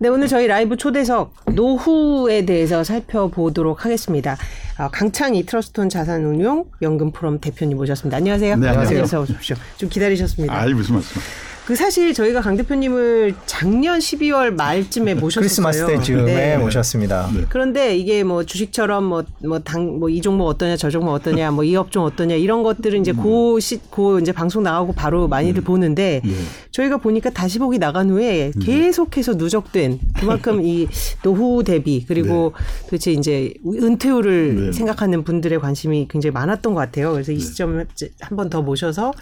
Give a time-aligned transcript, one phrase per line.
[0.00, 4.36] 네, 오늘 저희 라이브 초대석 노후에 대해서 살펴보도록 하겠습니다.
[4.78, 8.18] 어, 강창희 트러스톤 자산운용 연금 프롬 대표님 모셨습니다.
[8.18, 8.56] 안녕하세요.
[8.56, 9.02] 네, 안녕하세요.
[9.02, 9.56] 어서 오십시오.
[9.76, 10.56] 좀 기다리셨습니다.
[10.56, 11.20] 아이 무슨 말씀?
[11.68, 15.42] 그 사실 저희가 강 대표님을 작년 12월 말쯤에 모셨었어요.
[15.42, 16.56] 크리스마스 때쯤에 네.
[16.56, 17.30] 모셨습니다.
[17.34, 17.44] 네.
[17.50, 22.62] 그런데 이게 뭐 주식처럼 뭐뭐당뭐이 종목 어떠냐 저 종목 어떠냐 뭐 이 업종 어떠냐 이런
[22.62, 26.32] 것들은 이제 고시고 이제 방송 나가고 바로 많이들 보는데 네.
[26.70, 30.88] 저희가 보니까 다시 보기 나간 후에 계속해서 누적된 그만큼 이
[31.22, 32.54] 노후 대비 그리고
[32.84, 34.72] 도대체 이제 은퇴후를 네.
[34.72, 37.12] 생각하는 분들의 관심이 굉장히 많았던 것 같아요.
[37.12, 37.84] 그래서 이 시점 에
[38.22, 39.12] 한 번 더 모셔서.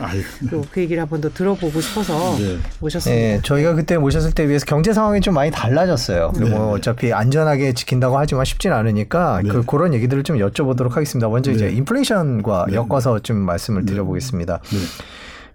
[0.51, 2.59] 또 그 얘기를 한 번 더 들어보고 싶어서 네.
[2.81, 3.21] 모셨습니다.
[3.21, 6.33] 네, 저희가 그때 모셨을 때 비해서 경제 상황이 좀 많이 달라졌어요.
[6.35, 9.49] 그리고 뭐 어차피 안전하게 지킨다고 하지만 쉽진 않으니까 네.
[9.49, 11.29] 그 그런 얘기들을 좀 여쭤보도록 하겠습니다.
[11.29, 11.73] 먼저 이제 네.
[11.73, 12.77] 인플레이션과 네.
[12.77, 14.61] 엮어서 좀 말씀을 드려보겠습니다.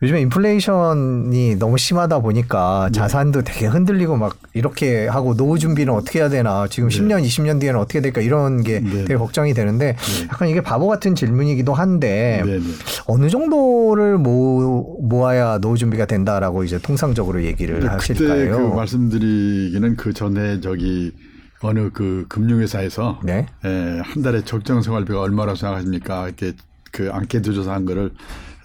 [0.02, 0.05] 네.
[0.08, 2.98] 요즘에 인플레이션이 너무 심하다 보니까 네.
[2.98, 7.80] 자산도 되게 흔들리고 막 이렇게 하고 노후 준비는 어떻게 해야 되나 지금 10년, 20년 뒤에는
[7.80, 8.90] 어떻게 될까 이런 게 네.
[9.05, 9.96] 되게 걱정이 되는데
[10.32, 12.63] 약간 이게 바보 같은 질문이기도 한데 네, 네.
[13.05, 18.70] 어느 정도를 모, 모아야 노후 준비가 된다라고 이제 통상적으로 얘기를 그때 하실까요?
[18.70, 21.13] 그 말씀드리기는 그 전에 저기
[21.62, 23.46] 어느 그 금융회사에서 네.
[23.63, 26.26] 에, 한 달에 적정 생활비가 얼마라고 생각하십니까?
[26.26, 26.54] 이렇게
[26.91, 28.12] 그 앙케이트 조사한 거를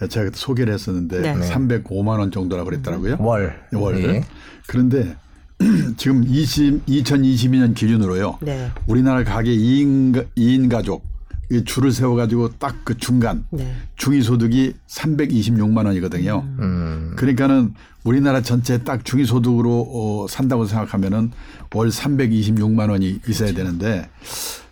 [0.05, 1.33] 제가 그때 소개를 했었는데 네.
[1.33, 3.17] 305만 원 정도라고 그랬더라고요.
[3.19, 3.59] 월.
[3.73, 4.03] 월.
[4.03, 4.23] 예.
[4.67, 5.15] 그런데
[5.97, 8.37] 지금 20, 2022년 기준으로요.
[8.41, 8.71] 네.
[8.85, 11.03] 우리나라 가계 2인, 2인 가족
[11.49, 13.73] 이 줄을 세워가지고 딱 그 중간 네.
[13.95, 16.43] 중위소득이 326만 원이거든요.
[16.59, 17.13] 음.
[17.17, 21.31] 그러니까는 우리나라 전체 딱 중위소득으로 어, 산다고 생각하면은
[21.73, 24.09] 월 326만 원이 있어야 되는데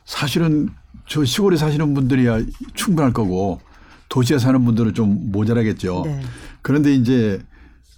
[0.06, 0.70] 사실은
[1.08, 2.42] 저 시골에 사시는 분들이야
[2.74, 3.60] 충분할 거고
[4.16, 6.04] 도시에 사는 분들은 좀 모자라겠죠.
[6.06, 6.22] 네.
[6.62, 7.42] 그런데 이제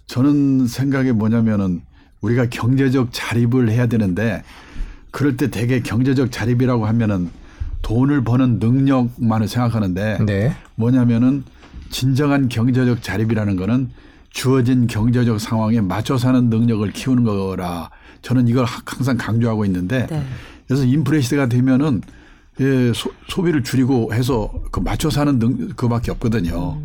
[0.08, 1.82] 저는 생각이 뭐냐면은
[2.22, 4.42] 우리가 경제적 자립을 해야 되는데
[5.12, 7.30] 그럴 때 되게 경제적 자립이라고 하면은
[7.83, 10.55] 돈을 버는 능력만을 생각하는데 네.
[10.73, 11.44] 뭐냐면은
[11.92, 13.92] 진정한 경제적 자립이라는 거는
[14.32, 17.92] 주어진 경제적 상황에 맞춰 사는 능력을 키우는 거라
[18.23, 20.23] 저는 이걸 하- 항상 강조하고 있는데 네.
[20.67, 22.02] 그래서 인플레 시대가 되면은
[22.60, 26.82] 예, 소, 소비를 줄이고 해서 그 맞춰 사는 능 그밖에 없거든요.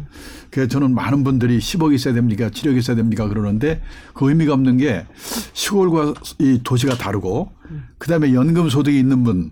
[0.50, 2.50] 그래서 저는 많은 분들이 10억 있어야 됩니까?
[2.50, 3.26] 7억 있어야 됩니까?
[3.26, 3.80] 그러는데
[4.12, 5.06] 그 의미가 없는 게
[5.54, 7.52] 시골과 이 도시가 다르고
[7.98, 9.50] 그다음에 연금 소득이 있는 분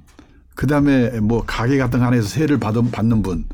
[0.60, 3.46] 그 다음에 뭐 가게 같은 거 하나에서 세를 받은 받는 분,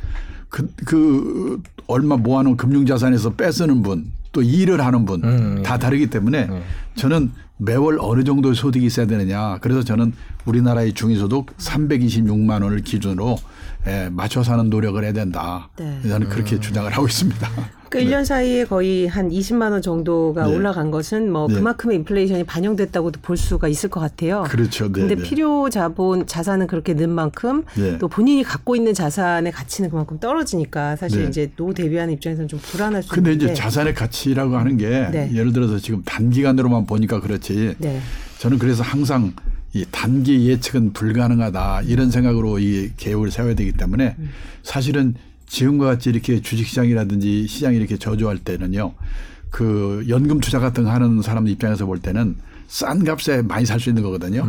[0.48, 6.46] 그, 그 얼마 모아놓은 금융자산에서 빼쓰는 분, 또 일을 하는 분, 음, 다 다르기 때문에
[6.94, 9.56] 저는 매월 어느 정도의 소득이 있어야 되느냐.
[9.62, 10.12] 그래서 저는
[10.44, 13.38] 우리나라의 중위소득 326만 원을 기준으로
[13.86, 15.70] 예, 맞춰 사는 노력을 해야 된다.
[15.78, 16.00] 네.
[16.06, 17.48] 저는 그렇게 주장을 하고 있습니다.
[17.96, 20.54] 그 1년 사이에 거의 한 20만 원 정도가 네.
[20.54, 21.54] 올라간 것은 뭐 네.
[21.54, 24.44] 그만큼의 인플레이션이 반영됐다고도 볼 수가 있을 것 같아요.
[24.48, 24.92] 그렇죠.
[24.92, 25.22] 네, 근데 네.
[25.22, 27.96] 필요 자본 자산은 그렇게 는 만큼 네.
[27.98, 31.28] 또 본인이 갖고 있는 자산의 가치는 그만큼 떨어지니까 사실 네.
[31.28, 35.30] 이제 노후 대비하는 입장에서는 좀 불안할 수 근데 있는데 이제 자산의 가치라고 하는 게 네.
[35.32, 38.00] 예를 들어서 지금 단기간으로만 보니까 그렇지 네.
[38.38, 39.32] 저는 그래서 항상
[39.72, 44.16] 이 단기 예측은 불가능하다 이런 생각으로 이 계획을 세워야 되기 때문에
[44.62, 45.14] 사실은
[45.46, 48.94] 지금과 같이 이렇게 주식시장이라든지 시장이 이렇게 저조할 때는요
[49.50, 52.36] 그 연금 투자 같은 거 하는 사람 입장에서 볼 때는
[52.68, 54.44] 싼 값에 많이 살 수 있는 거거든요.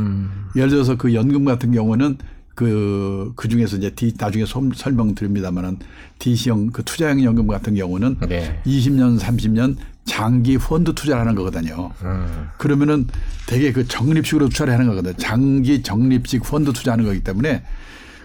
[0.55, 2.17] 예를 들어서 그 연금 같은 경우는
[2.55, 5.77] 그, 그 중에서 이제 D, 나중에 소- 설명드립니다만은
[6.17, 8.59] D시형 그 투자형 연금 같은 경우는 네.
[8.65, 9.75] 20년, 30년
[10.05, 11.91] 장기 펀드 투자를 하는 거거든요.
[12.03, 12.47] 음.
[12.57, 13.05] 그러면은
[13.45, 15.13] 되게 그 적립식으로 투자를 하는 거거든요.
[15.17, 17.61] 장기 적립식 펀드 투자하는 거기 때문에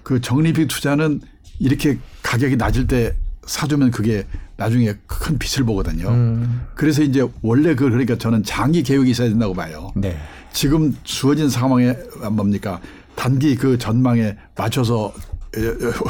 [0.03, 1.21] 그 적립식 투자는
[1.63, 3.15] 이렇게 가격이 낮을 때
[3.47, 6.09] 사주면 그게 나중에 큰 빛을 보거든요.
[6.09, 6.67] 음.
[6.75, 9.93] 그래서 이제 원래 그 그러니까 저는 장기 계획이 있어야 된다고 봐요.
[9.95, 10.17] 네.
[10.53, 11.95] 지금 주어진 상황에
[12.33, 12.81] 뭡니까
[13.15, 15.13] 단기 그 전망에 맞춰서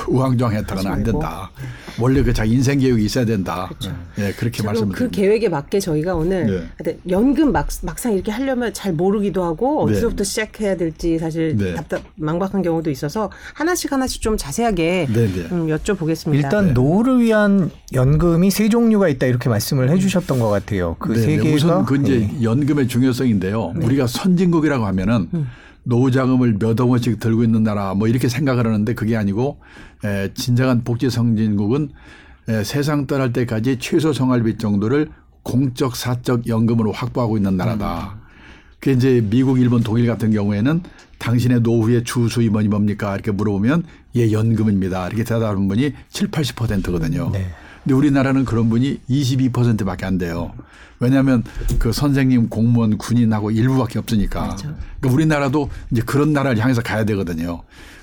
[0.08, 1.50] 우왕좌왕했다가는 안 된다.
[2.00, 3.68] 원래 그 자기 인생 계획이 있어야 된다.
[4.18, 5.20] 예, 그렇게 지금 말씀을 그 드립니다.
[5.20, 6.52] 계획에 맞게 저희가 오늘 네.
[6.78, 9.92] 하여튼 연금 막, 막상 이렇게 하려면 잘 모르기도 하고 네.
[9.92, 11.74] 어디서부터 시작해야 될지 사실 네.
[11.74, 15.40] 답답 망박한 경우도 있어서 하나씩 하나씩 좀 자세하게 네, 네.
[15.50, 16.34] 음, 여쭤보겠습니다.
[16.34, 20.96] 일단 노후를 위한 연금이 세 종류가 있다 이렇게 말씀을 해주셨던 것 같아요.
[20.98, 21.42] 그세 네, 네.
[21.42, 22.42] 개가 우선 그 이제 예.
[22.42, 23.74] 연금의 중요성인데요.
[23.76, 25.28] 우리가 선진국이라고 하면은
[25.84, 29.58] 노후 자금을 몇억 원씩 들고 있는 나라 뭐 이렇게 생각을 하는데 그게 아니고
[30.04, 31.90] 에, 진정한 복지 선진국은
[32.48, 35.08] 에, 세상 떠날 때까지 최소 생활비 정도를
[35.42, 38.20] 공적 사적 연금으로 확보하고 있는 나라다.
[38.78, 40.82] 그게 이제 미국, 일본, 독일 같은 경우에는
[41.18, 43.14] 당신의 노후의 주 수입원이 뭡니까?
[43.14, 43.84] 이렇게 물어보면
[44.16, 45.06] 예, 연금입니다.
[45.06, 47.30] 이렇게 대답하는 분이 7, 80%거든요.
[47.32, 47.46] 네.
[47.82, 50.52] 근데 우리나라는 그런 분이 22%밖에 안 돼요.
[51.00, 51.42] 왜냐하면
[51.78, 54.56] 그 선생님, 공무원, 군인하고 일부밖에 없으니까.
[54.56, 57.62] 그러니까 우리나라도 이제 그런 나라를 향해서 가야 되거든요.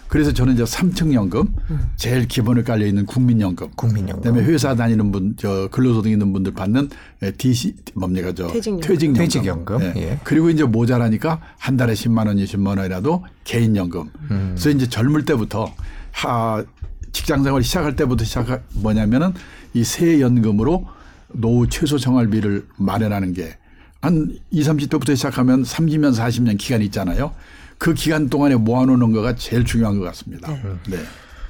[0.09, 1.53] 그래서 저는 이제 삼층 연금,
[1.95, 4.21] 제일 기본에 깔려 있는 국민연금, 국민연금.
[4.23, 6.89] 그다음에 회사 다니는 분, 저 근로소득 있는 분들 받는
[7.37, 8.87] DC 뭡니까 저 퇴직연금.
[8.87, 9.21] 퇴직연금.
[9.21, 9.81] 퇴직연금.
[9.81, 9.93] 예.
[9.97, 10.19] 예.
[10.23, 14.09] 그리고 이제 모자라니까 한 달에 10만 원, 20만 원이라도 개인연금.
[14.31, 14.55] 음.
[14.55, 15.71] 그래서 이제 젊을 때부터
[16.11, 16.65] 하
[17.11, 19.33] 직장 생활 시작할 때부터 시작 뭐냐면은
[19.73, 20.87] 이 새 연금으로
[21.29, 23.55] 노후 최소 생활비를 마련하는 게
[24.01, 27.33] 한 20, 30대부터 시작하면 30년, 40년 기간이 있잖아요.
[27.77, 30.49] 그 기간 동안에 모아놓는 거가 제일 중요한 것 같습니다.
[30.89, 30.97] 네.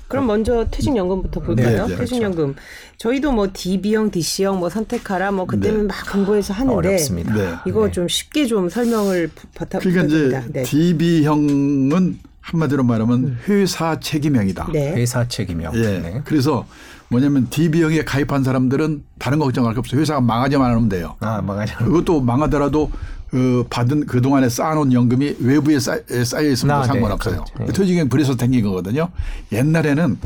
[0.07, 1.85] 그럼 먼저 퇴직연금부터 볼까요?
[1.85, 2.55] 네, 네, 퇴직연금.
[2.97, 5.87] 저희도 뭐 DB형, DC형 뭐 선택하라 뭐 그때는 네.
[5.87, 7.35] 막 공부해서 하는데 어렵습니다.
[7.35, 7.53] 네.
[7.67, 7.91] 이거 네.
[7.91, 10.39] 좀 쉽게 좀 설명을 부탁 그러니까 부탁드립니다.
[10.39, 10.63] 이제 네.
[10.63, 14.69] DB형은 한마디로 말하면 회사 책임형이다.
[14.71, 14.93] 네.
[14.93, 15.75] 회사 책임형.
[15.75, 15.99] 예.
[15.99, 16.21] 네.
[16.25, 16.65] 그래서
[17.09, 19.99] 뭐냐면 DB형에 가입한 사람들은 다른 거 걱정할 거 없어요.
[19.99, 21.15] 회사가 망하지만 않으면 돼요.
[21.19, 21.77] 아, 망하죠.
[21.77, 22.91] 그것도 망하더라도
[23.29, 26.87] 그 받은 그동안에 쌓아놓은 연금이 외부에 쌓, 쌓여 있으면 아, 네.
[26.87, 27.43] 상관없어요.
[27.55, 27.73] 그렇죠.
[27.73, 29.09] 퇴직금 그래서 생긴 거거든요.
[29.51, 30.17] 옛날에는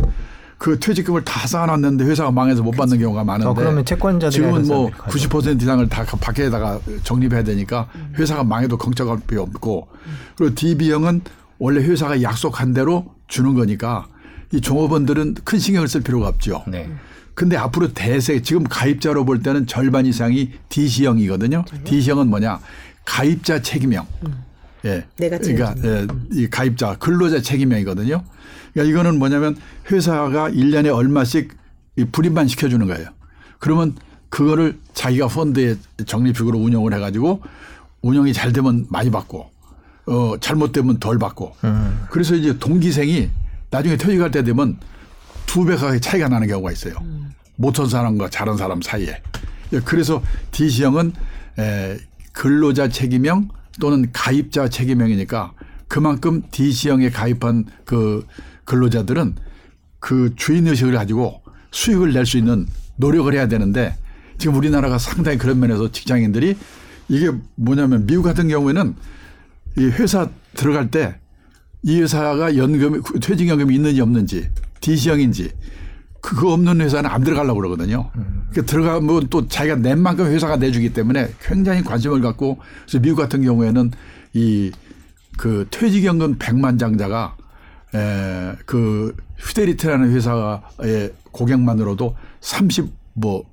[0.57, 4.89] 그 퇴직금을 다 쌓아놨는데 회사가 망해서 못 받는 경우가 많은데 어, 그러면 채권자들이 지금은 뭐
[4.89, 9.89] 사람들이 90% 이상을 다 밖에다가 적립해야 되니까 회사가 망해도 걱정할 필요 없고
[10.37, 11.21] 그리고 DB형은
[11.63, 14.09] 원래 회사가 약속한 대로 주는 거니까
[14.51, 16.61] 이 종업원들은 큰 신경을 쓸 필요가 없죠.
[16.67, 16.91] 네.
[17.35, 21.63] 근데 앞으로 대세 지금 가입자로 볼 때는 절반 이상이 DC형이거든요.
[21.85, 22.59] DC형은 뭐냐?
[23.05, 24.05] 가입자 책임형.
[24.83, 25.05] 예.
[25.15, 28.21] 내가 그러니까 예, 이 가입자 근로자 책임형이거든요.
[28.73, 29.55] 그러니까 이거는 뭐냐면
[29.89, 31.55] 회사가 1년에 얼마씩
[31.95, 33.07] 이 불입만 시켜 주는 거예요.
[33.59, 33.95] 그러면
[34.27, 37.41] 그거를 자기가 펀드에 적립식으로 운영을 해 가지고
[38.01, 39.52] 운영이 잘 되면 많이 받고
[40.05, 41.55] 어 잘못되면 덜 받고.
[42.09, 43.29] 그래서 이제 동기생이
[43.69, 44.77] 나중에 퇴직할 때 되면
[45.45, 46.93] 두 배가 차이가 나는 경우가 있어요.
[47.55, 49.21] 못한 사람과 잘한 사람 사이에.
[49.73, 50.21] 예, 그래서
[50.51, 51.13] DC형은
[51.59, 51.97] 에,
[52.31, 55.53] 근로자 책임형 또는 가입자 책임형이니까
[55.87, 58.25] 그만큼 DC형에 가입한 그
[58.65, 59.35] 근로자들은
[59.99, 61.41] 그 주인의식을 가지고
[61.71, 62.67] 수익을 낼 수 있는
[62.97, 63.95] 노력을 해야 되는데
[64.37, 66.57] 지금 우리나라가 상당히 그런 면에서 직장인들이
[67.09, 68.95] 이게 뭐냐면 미국 같은 경우에는
[69.77, 71.15] 이 회사 들어갈 때
[71.85, 74.49] 이 회사가 연금, 퇴직연금이 있는지 없는지
[74.79, 75.51] DC형인지
[76.21, 78.09] 그거 없는 회사는 안 들어가려고 그러거든요.
[78.51, 83.43] 그러니까 들어가면 또 자기가 낸 만큼 회사가 내주기 때문에 굉장히 관심을 갖고 그래서 미국 같은
[83.43, 83.91] 경우에는
[84.33, 84.71] 이
[85.35, 87.35] 그 퇴직연금 백만장자가
[87.95, 93.43] 에, 그 휴데리티라는 회사의 고객만으로도 30뭐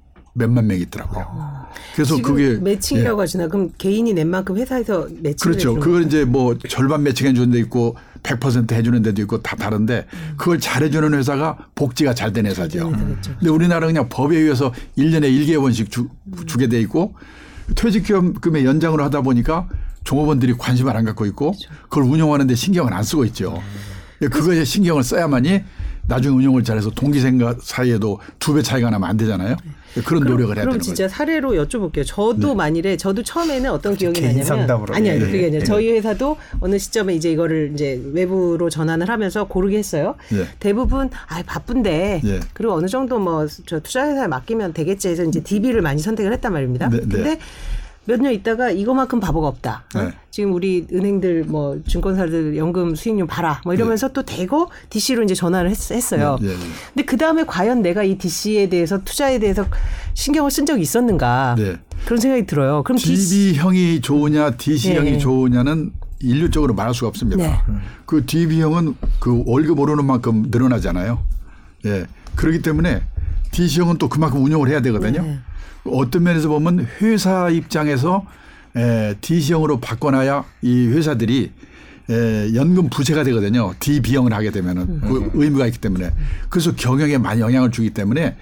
[0.41, 1.61] 몇만 명 있더라고요.
[1.95, 3.23] 그래서 지금 그게 매칭이라고 예.
[3.23, 5.75] 하시나 그럼 개인이 낸 만큼 회사에서 매칭을 그렇죠.
[5.75, 10.07] 그걸 이제 뭐 절반 매칭해 주는 데 있고 100% 해주는 데도 있고 다 다른데
[10.37, 12.91] 그걸 잘해주는 회사가 복지가 잘 된 회사죠.
[12.91, 16.09] 근데 우리나라는 그냥 법에 의해서 1년에 1개월씩 주,
[16.47, 17.15] 주게 돼 있고
[17.75, 19.69] 퇴직금의 연장으로 하다 보니까
[20.05, 21.55] 종업원들이 관심을 안 갖고 있고
[21.89, 23.61] 그걸 운영하는데 신경을 안 쓰고 있죠.
[24.21, 25.63] 그거에 신경을 써야만이
[26.07, 29.57] 나중에 운영을 잘해서 동기생과 사이에도 두 배 차이가 나면 안 되잖아요.
[30.05, 31.15] 그런 노력을 해야 그럼 되는 진짜 거죠.
[31.17, 32.05] 사례로 여쭤볼게요.
[32.07, 34.95] 저도 만일에 저도 처음에는 어떤 기억이 나냐면 상담으로.
[34.95, 35.65] 아니 아니 예, 그게 아니라 예.
[35.65, 40.15] 저희 회사도 어느 시점에 이제 이거를 이제 외부로 전환을 하면서 고르게 했어요.
[40.33, 40.47] 예.
[40.59, 42.41] 대부분 아 바쁜데 예.
[42.53, 46.89] 그리고 어느 정도 뭐 저 투자회사에 맡기면 되겠지 해서 이제 DB를 많이 선택을 했단 말입니다.
[46.89, 47.07] 네, 네.
[47.09, 47.39] 근데
[48.07, 49.85] 몇 년 있다가 이거만큼 바보가 없다.
[49.95, 50.03] 어?
[50.03, 50.13] 네.
[50.31, 53.61] 지금 우리 은행들 뭐 증권사들 연금 수익률 봐라.
[53.65, 56.61] 뭐 이러면서 또 대거 DC로 이제 전환을 했, 어요 네, 네, 네.
[56.95, 59.67] 근데 그 다음에 과연 내가 이 DC에 대해서 투자에 대해서
[60.15, 61.57] 신경을 쓴 적이 있었는가?
[61.59, 61.77] 네.
[62.07, 62.83] 그런 생각이 들어요.
[62.83, 65.19] 그럼 DB형이 좋으냐 DC형이 네.
[65.19, 67.43] 좋으냐는 인류적으로 말할 수가 없습니다.
[67.43, 67.59] 네.
[68.07, 71.23] 그 DB형은 그 월급 오르는 만큼 늘어나잖아요.
[71.87, 72.07] 예.
[72.37, 73.03] 그렇기 때문에
[73.51, 75.23] DC형은 또 그만큼 운영을 해야 되거든요.
[75.23, 75.39] 네.
[75.85, 78.25] 어떤 면에서 보면 회사 입장에서
[78.77, 81.51] 에, DC형으로 바꿔놔야 이 회사들이
[82.11, 83.73] 에, 연금 부채가 되거든요.
[83.81, 86.11] DB형을 하게 되면은 그 의무가 있기 때문에
[86.49, 88.37] 그래서 경영에 많이 영향을 주기 때문에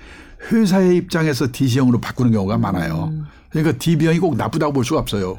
[0.50, 3.12] 회사의 입장에서 DC형으로 바꾸는 경우가 많아요.
[3.50, 5.38] 그러니까 DB형이 꼭 나쁘다고 볼 수가 없어요.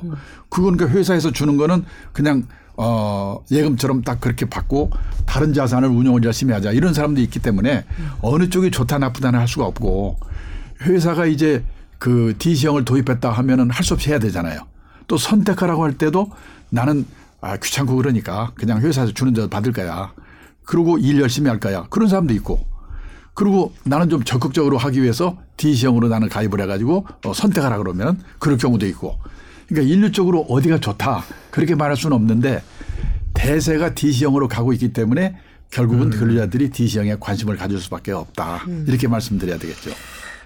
[0.50, 2.46] 그건 그 회사에서 주는 거는 그냥
[2.82, 4.92] 어, 예금처럼 딱 그렇게 받고
[5.26, 7.84] 다른 자산을 운영을 열심히 하자 이런 사람도 있기 때문에
[8.22, 10.18] 어느 쪽이 좋다 나쁘다는 할 수가 없고
[10.84, 11.64] 회사가 이제
[12.00, 14.62] 그 DC형을 도입했다 하면은 할 수 없이 해야 되잖아요.
[15.08, 16.32] 또 선택하라고 할 때도
[16.70, 17.06] 나는
[17.42, 20.14] 아, 귀찮고 그러니까 그냥 회사에서 주는 대로 받을 거야.
[20.64, 21.86] 그리고 일 열심히 할 거야.
[21.90, 22.66] 그런 사람도 있고.
[23.34, 28.86] 그리고 나는 좀 적극적으로 하기 위해서 DC형으로 나는 가입을 해가지고 어, 선택하라 그러면 그럴 경우도
[28.88, 29.18] 있고.
[29.70, 32.62] 그러니까 인류적으로 어디가 좋다 그렇게 말할 수는 없는데
[33.34, 35.38] 대세가 DC형으로 가고 있기 때문에
[35.72, 38.66] 결국은 근로자들이 DC형에 관심을 가질 수밖에 없다.
[38.88, 39.92] 이렇게 말씀드려야 되겠죠.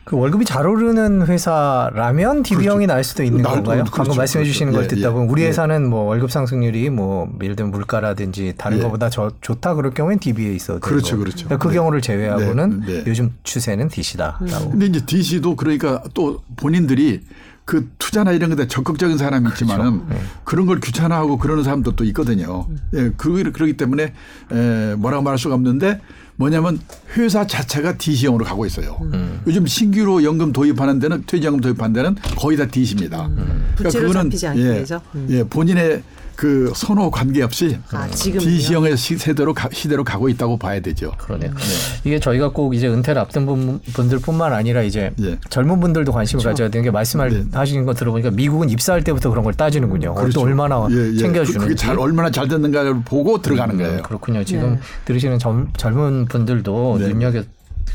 [0.04, 3.84] 그 월급이 잘 오르는 회사라면 DB형이 날 수도 있는 나도 건가요?
[3.84, 4.52] 그렇죠, 방금 말씀해 그렇죠.
[4.52, 5.48] 주시는 걸 예, 듣다 예, 보면 우리 예.
[5.48, 8.82] 회사는 뭐 월급 상승률이 뭐 예를 들면 물가라든지 다른 예.
[8.82, 10.90] 것보다 저, 좋다 그럴 경우엔 DB에 있어도 되고.
[10.90, 11.46] 그렇죠, 그렇죠.
[11.46, 11.76] 그러니까 그 네.
[11.76, 13.04] 경우를 제외하고는 네, 네.
[13.08, 14.72] 요즘 추세는 DC다라고.
[14.72, 17.22] 근데 이제 DC도 그러니까 또 본인들이
[17.66, 20.02] 그 투자나 이런 것에 적극적인 사람이 있지만은
[20.44, 22.68] 그런 걸 귀찮아하고 그러는 사람도 또 있거든요.
[22.94, 24.14] 예, 그, 그러기 때문에
[24.52, 26.02] 에, 뭐라고 말할 수가 없는데
[26.36, 26.80] 뭐냐면
[27.16, 28.98] 회사 자체가 DC형으로 가고 있어요.
[29.48, 33.30] 요즘 신규로 연금 도입하는 데는 퇴직연금 도입하는 데는 거의 다 DC입니다.
[33.76, 34.86] 부채로 잡히지 않기 예?
[35.16, 35.28] 음.
[35.30, 36.04] 예, 본인의
[36.36, 38.08] 그 선호 관계없이 아?
[38.08, 41.12] DC형의 시대로 가, 시대로 가고 있다고 봐야 되죠.
[41.18, 41.52] 그러네요.
[42.04, 45.38] 이게 저희가 꼭 이제 은퇴를 앞둔 분- 분들뿐만 아니라 이제 예.
[45.50, 50.16] 젊은 분들도 관심을 가져야 되는 게 말씀하시는 거 들어보니까 미국은 입사할 때부터 그런 걸 따지는군요.
[50.16, 50.40] 그렇죠.
[50.40, 51.18] 또 얼마나 예, 예.
[51.18, 51.60] 챙겨주는지.
[51.60, 53.98] 그게 잘 얼마나 잘 됐는가를 보고 들어가는 거예요.
[53.98, 54.44] 음, 그렇군요.
[54.44, 57.08] 지금 들으시는 젊, 젊은 분들도 네.
[57.10, 57.44] 눈여겨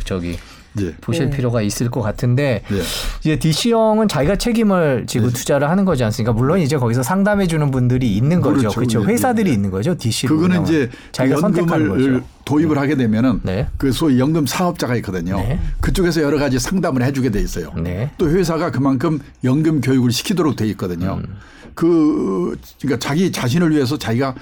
[0.05, 0.39] 저기
[0.81, 0.95] 예.
[1.01, 1.37] 보실 네.
[1.37, 2.83] 필요가 있을 것 같은데 예.
[3.21, 5.33] 이제 DC형은 자기가 책임을 지고 네.
[5.33, 6.33] 투자를 하는 거지 않습니까?
[6.33, 8.59] 물론 이제 거기서 상담해 주는 분들이 있는 거죠.
[8.59, 8.81] 그렇죠.
[8.81, 9.03] 그렇죠.
[9.03, 9.55] 예, 회사들이 예.
[9.55, 9.97] 있는 거죠.
[9.97, 12.27] DC 그거는 이제 자기가 선택하는 연금을 거죠.
[12.45, 13.69] 도입을 하게 되면은 네.
[13.77, 15.37] 그 소위 연금 사업자가 있거든요.
[15.37, 15.61] 네.
[15.81, 17.73] 그쪽에서 여러 가지 상담을 해주게 돼 있어요.
[17.77, 18.11] 네.
[18.17, 21.21] 또 회사가 그만큼 연금 교육을 시키도록 돼 있거든요.
[21.23, 21.37] 음.
[21.75, 24.35] 그 그러니까 자기 자신을 위해서 자기가 어,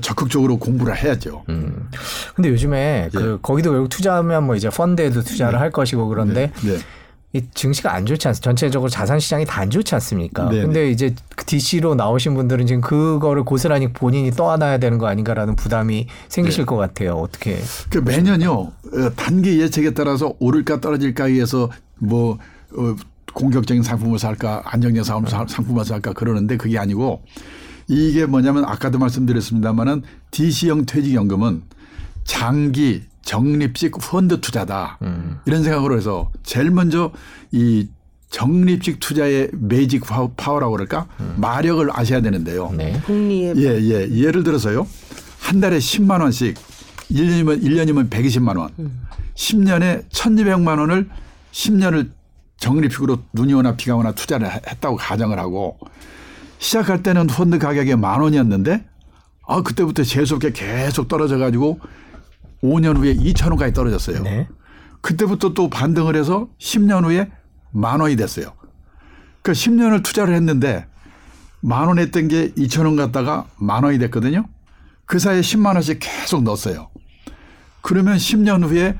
[0.00, 1.44] 적극적으로 공부를 해야죠.
[1.48, 1.88] 음.
[2.34, 3.18] 근데 요즘에 예.
[3.18, 6.78] 그 거기도 결국 투자하면 뭐 이제 펀드에도 투자를 할 것이고 그런데 네.
[7.34, 8.44] 이 증시가 안 좋지 않습니까?
[8.50, 10.48] 전체적으로 자산 시장이 다 안 좋지 않습니까?
[10.48, 10.62] 네네.
[10.62, 11.14] 근데 이제
[11.46, 16.66] DC로 나오신 분들은 지금 그거를 고스란히 본인이 떠안아야 되는 거 아닌가라는 부담이 생기실 네.
[16.66, 17.14] 것 같아요.
[17.16, 17.58] 어떻게?
[17.90, 18.72] 그 매년요 어,
[19.16, 22.38] 단기 예측에 따라서 오를까 떨어질까 위해서 뭐
[22.76, 22.94] 어,
[23.34, 27.22] 공격적인 상품을 살까 안정적인 상- 상- 상품을 살까 그러는데 그게 아니고
[27.88, 31.62] 이게 뭐냐면 아까도 말씀드렸습니다마는 DC형 퇴직연금은
[32.24, 34.98] 장기 적립식 펀드 투자다
[35.46, 37.12] 이런 생각으로 해서 제일 먼저
[37.52, 37.88] 이
[38.30, 42.70] 적립식 투자의 매직 파워- 파워라고 그럴까 마력을 아셔야 되는데요.
[42.76, 43.00] 네.
[43.56, 44.10] 예, 예.
[44.10, 44.86] 예를 들어서요.
[45.40, 46.56] 한 달에 10만 원씩
[47.10, 48.70] 1년이면 1년이면 120만 원.
[49.34, 51.08] 10년에 1,200만 원을
[51.52, 52.10] 10년을
[52.56, 55.78] 적립식으로 눈이 오나 비가 오나 투자를 해- 했다고 가정을 하고
[56.64, 58.86] 시작할 때는 펀드 가격이 만 원이었는데
[59.46, 61.78] 아, 그때부터 재수없게 계속 떨어져 가지고
[62.62, 64.22] 5년 후에 2천 원까지 떨어졌어요.
[64.22, 64.48] 네.
[65.02, 67.30] 그때부터 또 반등을 해서 10년 후에
[67.70, 68.46] 만 원이 됐어요.
[69.42, 70.86] 그 10년을 투자를 했는데
[71.60, 74.44] 만 원 했던 게 2천 원 갔다가 만 원이 됐거든요.
[75.04, 76.88] 그 사이에 10만 원씩 계속 넣었어요.
[77.82, 78.96] 그러면 10년 후에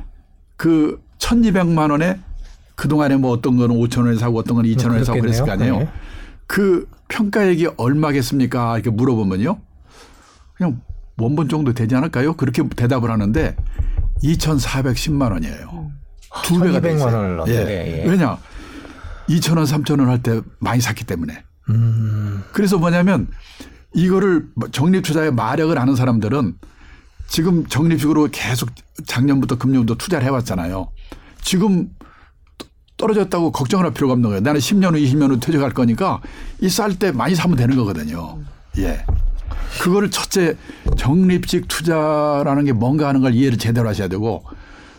[0.59, 2.21] 그 1200만 원에
[2.75, 5.53] 그동안에 뭐 어떤 거는 5천 원에 사고 어떤 거는 2천 원에 사고 그랬을 거.
[5.53, 5.79] 아니에요.
[5.79, 5.89] 네.
[6.47, 8.75] 그 평가액이 얼마겠습니까?
[8.79, 9.59] 이렇게 물어보면요.
[10.55, 10.81] 그냥
[11.19, 12.35] 원본 정도 되지 않을까요?
[12.35, 13.57] 그렇게 대답을 하는데
[14.23, 15.91] 2,410만 원이에요.
[16.45, 17.17] 두 배가 돼 1200만 있어요.
[17.17, 18.09] 원을 넣었는데, 예.
[18.09, 18.39] 왜냐?
[19.29, 21.45] 2천 원, 3천 원할 때 많이 샀기 때문에.
[21.71, 22.43] 음.
[22.53, 23.29] 그래서 뭐냐면
[23.95, 26.57] 이거를 적립 투자의 마력을 아는 사람들은
[27.27, 28.71] 지금 적립식으로 계속
[29.07, 30.91] 작년부터 금년부터 투자를 해왔잖아요.
[31.41, 31.89] 지금
[33.09, 34.41] 떨어졌다고 걱정을 할 필요가 없는 거예요.
[34.41, 36.21] 나는 10년 후, 20년 후 퇴직할 거니까
[36.61, 38.39] 이 쌀 때 많이 사면 되는 거거든요.
[38.79, 39.05] 예.
[39.83, 40.57] 그거를 첫째
[40.97, 44.45] 적립식 투자라는 게 뭔가 하는 걸 이해를 제대로 하셔야 되고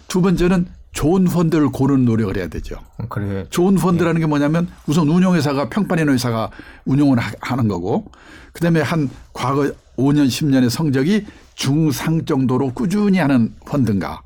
[0.08, 2.76] 두 번째는 좋은 펀드를 고르는 노력을 해야 되죠.
[3.10, 3.46] 그래.
[3.50, 6.52] 좋은 펀드라는 게 뭐냐면 우선 운용회사가 평판이는 회사가
[6.86, 8.06] 운용을 하- 하는 거고
[8.54, 9.64] 그다음에 한 과거
[9.98, 14.22] 5년 10년의 성적이 중상 정도로 꾸준히 하는 펀드인가.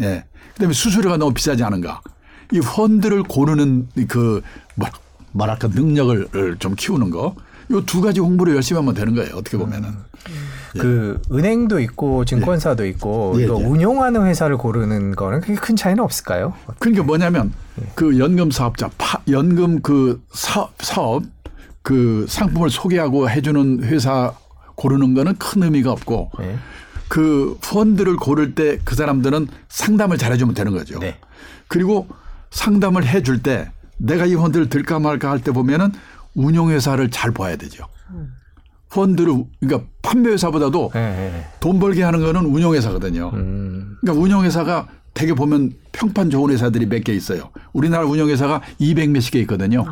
[0.00, 0.24] 예.
[0.54, 2.00] 그다음에 수수료가 너무 비싸지 않은가.
[2.52, 4.42] 이 펀드를 고르는 그
[4.74, 4.88] 뭐,
[5.32, 7.34] 뭐랄까 능력을 좀 키우는 거.
[7.70, 9.34] 이두 가지 공부를 열심히 하면 되는 거예요.
[9.36, 9.90] 어떻게 보면은.
[10.78, 13.64] 그 은행도 있고 증권사도 있고 예, 이거 예.
[13.64, 16.54] 운용하는 회사를 고르는 거는 그게 큰 차이는 없을까요?
[16.78, 17.52] 그러니까 뭐냐면
[17.94, 21.22] 그 연금 사업자 파, 연금 그 사업, 사업
[21.82, 24.32] 그 상품을 소개하고 해주는 회사
[24.74, 26.56] 고르는 거는 큰 의미가 없고 네.
[27.08, 30.98] 그 펀드를 고를 때 그 사람들은 상담을 잘해주면 되는 거죠.
[30.98, 31.18] 네.
[31.68, 32.08] 그리고
[32.58, 35.92] 상담을 해줄 때 내가 이 펀드를 들까 말까 할 때 보면은
[36.34, 37.86] 운용회사를 잘 봐야 되죠.
[38.90, 41.46] 펀드를 그러니까 판매회사보다도 네, 네.
[41.60, 43.30] 돈 벌게 하는 거는 운용회사거든요.
[43.34, 43.96] 음.
[44.00, 47.50] 그러니까 운영회사가 되게 보면 평판 좋은 회사들이 몇 개 있어요.
[47.72, 49.84] 우리나라 운영회사가 200 몇십 개 있거든요.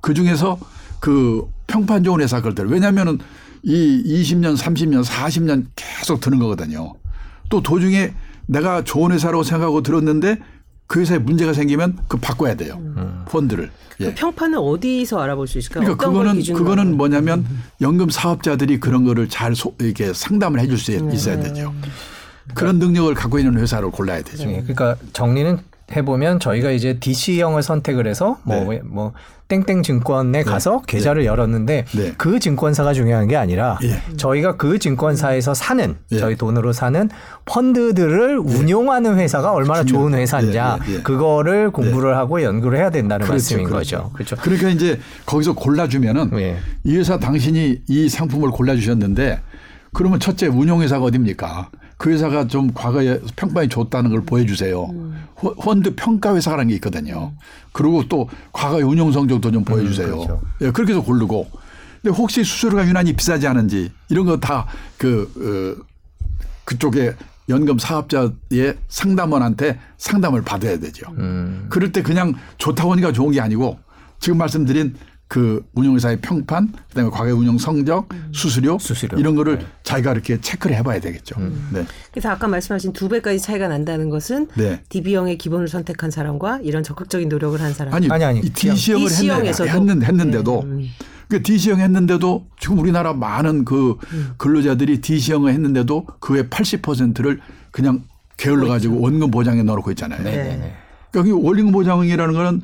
[0.00, 0.58] 그 중에서
[1.00, 2.66] 그 평판 좋은 회사 걸들.
[2.68, 3.18] 왜냐하면은
[3.62, 6.94] 이 20년, 30년, 40년 계속 드는 거거든요.
[7.48, 8.12] 또 도중에
[8.46, 10.38] 내가 좋은 회사라고 생각하고 들었는데
[10.86, 12.80] 그 회사에 문제가 생기면 그 바꿔야 돼요.
[13.28, 13.70] 펀드를.
[14.00, 14.06] 예.
[14.06, 15.82] 그 평판은 어디서 알아볼 수 있을까요?
[15.82, 17.46] 그러니까 그거는 그거는 뭐냐면
[17.80, 21.74] 연금 사업자들이 그런 거를 잘 소, 이렇게 상담을 해줄 수 있어야 되죠.
[22.54, 24.48] 그런 능력을 갖고 있는 회사를 골라야 되죠.
[24.48, 25.58] 예, 그러니까 정리는
[25.94, 28.80] 해보면 저희가 이제 DC형을 선택을 해서 뭐, 네.
[28.84, 29.12] 뭐
[29.48, 32.14] 땡땡 증권에 가서 계좌를 열었는데 네.
[32.16, 34.02] 그 증권사가 중요한 게 아니라 예.
[34.16, 36.18] 저희가 그 증권사에서 사는 예.
[36.18, 37.08] 저희 돈으로 사는
[37.44, 40.14] 펀드들을 운용하는 회사가 얼마나 좋은
[40.86, 41.02] 예, 예, 예.
[41.02, 43.96] 그거를 공부를 하고 연구를 해야 된다는 그렇죠, 말씀인 그렇죠.
[43.98, 44.10] 거죠.
[44.14, 44.36] 그렇죠.
[44.36, 46.56] 그러니까 이제 거기서 골라주면은 예.
[46.82, 49.40] 이 회사 당신이 이 상품을 골라주셨는데
[49.92, 51.70] 그러면 첫째 운용회사가 어딥니까?
[51.98, 54.82] 그 회사가 좀 과거에 평판이 좋다는 걸 보여주세요.
[55.42, 57.32] 호- 펀드 평가 회사라는 게 있거든요.
[57.72, 60.08] 그리고 또 과거의 운용 성적도 좀 보여주세요.
[60.16, 60.42] 그렇죠.
[60.60, 61.48] 예, 그렇게 해서 고르고.
[62.02, 64.66] 근데 혹시 수수료가 유난히 비싸지 않은지 이런 거 다
[64.98, 65.82] 그, 어,
[66.64, 67.14] 그쪽에
[67.48, 71.06] 연금 사업자의 상담원한테 상담을 받아야 되죠.
[71.18, 71.66] 음.
[71.70, 73.78] 그럴 때 그냥 좋다고 하니까 좋은 게 아니고
[74.18, 74.94] 지금 말씀드린
[75.28, 79.18] 그 운용회사의 평판, 그다음에 과거의 운용 성적, 수수료, 수수료.
[79.18, 81.34] 이런 거를 자기가 이렇게 체크를 해봐야 되겠죠.
[81.72, 81.84] 네.
[82.12, 84.82] 그래서 아까 말씀하신 두 배까지 차이가 난다는 것은 네.
[84.88, 87.92] DB형의 기본을 선택한 사람과 이런 적극적인 노력을 한 사람.
[87.92, 89.68] 아니, 아니, 아니, 이 DC형을 DC 형에서도.
[89.68, 90.88] 했는, 했는데도 네, 음.
[91.28, 93.96] 그 DC형 했는데도 지금 우리나라 많은 그
[94.36, 97.40] 근로자들이 DC형을 했는데도 그의 80%를
[97.72, 98.04] 그냥
[98.36, 100.22] 게을러 가지고 원금 보장에 넣어놓고 있잖아요.
[100.22, 100.76] 네, 네, 네.
[101.10, 102.60] 그러니까 이 원리금 보장이라는 거는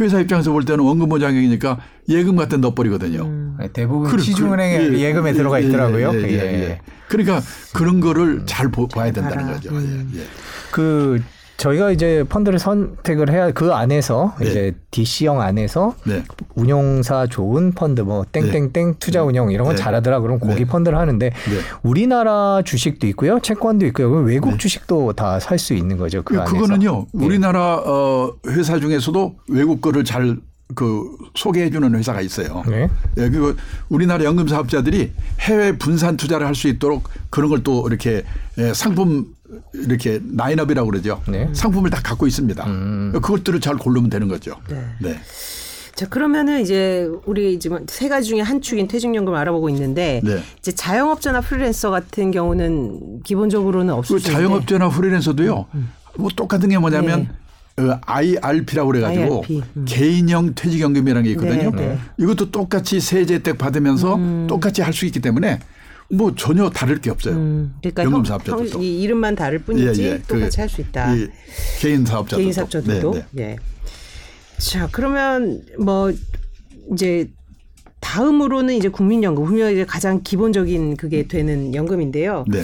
[0.00, 1.78] 회사 입장에서 볼 때는 원금 보장이니까
[2.08, 3.56] 예금 같은 데 넣어버리거든요.
[3.58, 4.98] 네, 대부분 그래, 시중은행에 그래.
[5.00, 6.12] 예금에 예, 들어가 예, 있더라고요.
[6.14, 6.62] 예, 예, 예, 예.
[6.62, 6.80] 예.
[7.08, 7.42] 그러니까
[7.74, 9.52] 그런 거를 잘 보, 봐야 된다는.
[9.52, 9.70] 거죠.
[9.70, 10.10] 음.
[10.14, 10.24] 예, 예.
[10.70, 11.20] 그
[11.58, 14.48] 저희가 이제 펀드를 선택을 해야 그 안에서 네.
[14.48, 16.22] 이제 DC형 안에서 네.
[16.54, 19.82] 운용사 좋은 펀드 뭐 땡땡땡 투자 운용 이런 건 네.
[19.82, 20.64] 잘하더라 그럼 네.
[20.64, 21.34] 펀드를 하는데 네.
[21.82, 26.40] 우리나라 주식도 있고요 채권도 있고요 그럼 외국 주식도 다 살 수 있는 거죠 그 그,
[26.40, 27.06] 안에서 그거는요.
[27.20, 27.24] 예.
[27.24, 32.62] 우리나라 어, 회사 중에서도 외국 거를 잘그 소개해 주는 회사가 있어요.
[32.68, 32.88] 네.
[33.16, 33.52] 예, 그리고
[33.88, 38.22] 우리나라 연금 사업자들이 해외 분산 투자를 할 수 있도록 그런 걸 또 이렇게
[38.58, 39.34] 예, 상품
[39.72, 41.22] 이렇게 라인업이라고 그러죠.
[41.28, 41.48] 네.
[41.52, 42.66] 상품을 다 갖고 있습니다.
[42.66, 43.10] 음.
[43.14, 44.56] 그것들을 잘 고르면 되는 거죠.
[44.68, 44.84] 네.
[45.00, 45.18] 네.
[45.94, 50.40] 자 그러면은 이제 우리 지금 세 가지 중에 한 축인 퇴직연금을 알아보고 있는데 네.
[50.60, 55.66] 이제 자영업자나 프리랜서 같은 경우는 기본적으로는 그 없을 텐데 자영업자나 프리랜서도요.
[56.18, 57.28] 뭐 똑같은 게 뭐냐면
[57.76, 57.82] 네.
[57.84, 59.62] 어, IRP라고 그래가지고 IRP.
[59.76, 59.84] 음.
[59.88, 61.70] 개인형 퇴직연금이라는 게 있거든요.
[61.70, 61.98] 네, 네.
[62.18, 64.18] 이것도 똑같이 세제 혜택 받으면서
[64.48, 65.58] 똑같이 할 수 있기 때문에
[66.10, 67.34] 뭐 전혀 다를 게 없어요.
[67.34, 68.68] 음, 그러니까 연금 형- 사업자들도.
[68.70, 70.22] 형- 이 이름만 다를 뿐이지 예, 예.
[70.26, 71.14] 똑같이 그할수 있다.
[71.14, 71.28] 이
[71.80, 72.36] 개인 사업자들도.
[72.42, 73.14] 개인 사업자들도.
[73.14, 73.42] 네, 네.
[73.42, 73.56] 예.
[74.58, 76.10] 자 그러면 뭐
[76.92, 77.28] 이제
[78.00, 82.44] 다음으로는 이제 국민연금, 국민연금 이제 가장 기본적인 그게 되는 연금인데요.
[82.48, 82.62] 네.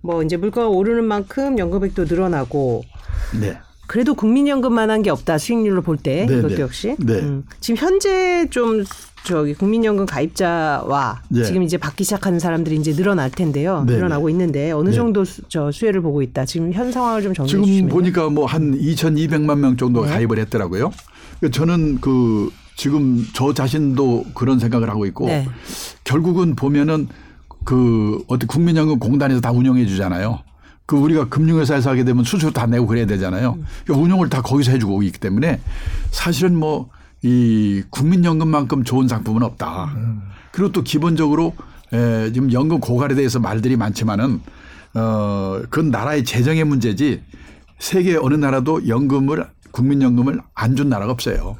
[0.00, 2.82] 뭐 이제 물가가 오르는 만큼 연금액도 늘어나고
[3.40, 3.58] 네.
[3.86, 6.60] 그래도 국민연금만한 게 없다 수익률로 볼때 네, 이것도 네.
[6.60, 7.14] 역시 네.
[7.20, 7.44] 음.
[7.60, 8.84] 지금 현재 좀
[9.24, 11.44] 저기 국민연금 가입자와 네.
[11.44, 14.94] 지금 이제 받기 시작하는 사람들이 이제 늘어날 텐데요 네, 늘어나고 있는데 어느 네.
[14.94, 18.46] 정도 수, 저 수혜를 보고 있다 지금 현 상황을 좀 정리해 지금 주시면 보니까 뭐
[18.46, 20.12] 한 2,200만 명 정도 네.
[20.12, 20.90] 가입을 했더라고요.
[21.40, 25.46] 그러니까 저는 그 지금 저 자신도 그런 생각을 하고 있고 네.
[26.04, 27.08] 결국은 보면은
[27.64, 30.38] 그 어떤 국민연금 공단에서 다 운영해 주잖아요.
[30.86, 33.58] 그 우리가 금융회사에서 하게 되면 수수료 다 내고 그래야 되잖아요.
[33.84, 35.60] 그러니까 운영을 다 거기서 해주고 있기 때문에
[36.10, 36.88] 사실은 뭐
[37.22, 39.96] 이 국민연금만큼 좋은 상품은 없다.
[40.52, 41.54] 그리고 또 기본적으로
[41.92, 44.40] 에, 지금 연금 고갈에 대해서 말들이 많지만은
[44.94, 47.22] 어, 그건 나라의 재정의 문제지
[47.78, 51.56] 세계 어느 나라도 연금을 국민연금을 안 준 나라가 없어요.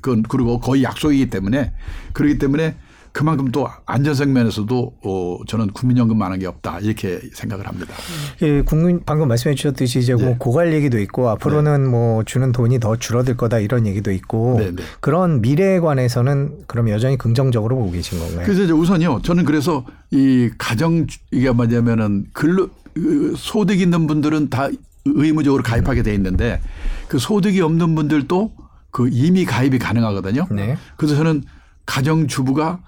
[0.00, 1.72] 그건 그리고 거의 약속이기 때문에
[2.12, 2.76] 그렇기 때문에
[3.12, 7.94] 그만큼 또 안전성 면에서도 어, 저는 국민연금만한 게 없다 이렇게 생각을 합니다.
[8.40, 10.36] 예, 국민 방금 말씀해 주셨듯이 이제 뭐 네.
[10.38, 14.82] 고갈 얘기도 있고 앞으로는 뭐 주는 돈이 더 줄어들 거다 이런 얘기도 있고 네, 네.
[15.00, 18.44] 그런 미래에 관해서는 그럼 여전히 긍정적으로 보고 계신 건가요?
[18.44, 24.68] 그래서 이제 우선요 저는 그래서 이 가정 이게 뭐냐면은 근로 그 소득 있는 분들은 다
[25.04, 26.60] 의무적으로 가입하게 돼 있는데
[27.08, 28.52] 그 소득이 없는 분들도
[28.90, 30.46] 그 이미 가입이 가능하거든요.
[30.50, 30.76] 네.
[30.96, 31.42] 그래서 저는
[31.86, 32.80] 가정 주부가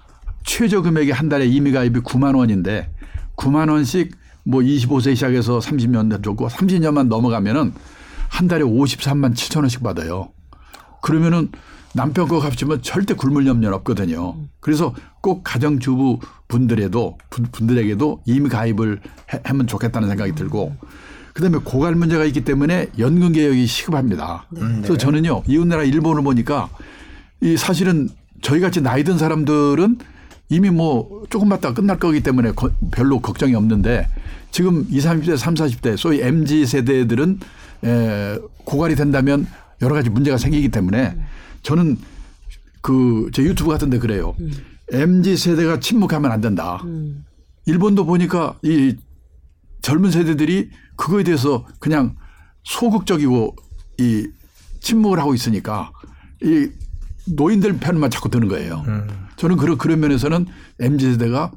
[0.45, 2.89] 최저 금액이 한 달에 이미 가입이 9만 원인데
[3.35, 7.73] 9만 원씩 뭐 25세 시작해서 30년 줬고 30년만 넘어가면은
[8.29, 10.29] 한 달에 53만 7천 원씩 받아요.
[11.01, 11.49] 그러면은
[11.93, 14.35] 남편 거 갚으면 절대 굶을 염려는 없거든요.
[14.59, 18.99] 그래서 꼭 가정주부 분들에도 분- 분들에게도 이미 가입을
[19.33, 20.75] 해- 하면 좋겠다는 생각이 들고
[21.33, 24.45] 그다음에 고갈 문제가 있기 때문에 연금 개혁이 시급합니다.
[24.81, 26.69] 그래서 저는요 이웃 나라 일본을 보니까
[27.41, 28.09] 이 사실은
[28.41, 29.97] 저희 같이 나이 든 사람들은
[30.49, 34.07] 이미 뭐 조금 있다가 끝날 거기 때문에 거- 별로 걱정이 없는데
[34.51, 37.39] 지금 20, 30대, 30, 40대 소위 MZ 세대들은
[37.83, 39.47] 에, 고갈이 된다면
[39.81, 41.17] 여러 가지 문제가 생기기 때문에
[41.63, 41.97] 저는
[42.81, 44.35] 그 제 유튜브 같은 데 그래요.
[44.91, 46.79] MZ 세대가 침묵하면 안 된다.
[47.65, 48.95] 일본도 보니까 이
[49.81, 52.15] 젊은 세대들이 그거에 대해서 그냥
[52.63, 53.55] 소극적이고
[53.99, 54.27] 이
[54.81, 55.91] 침묵을 하고 있으니까
[56.43, 56.69] 이
[57.27, 58.83] 노인들 편만 자꾸 드는 거예요.
[59.37, 60.45] 저는 그런 그런 면에서는
[60.79, 61.51] mz 세대가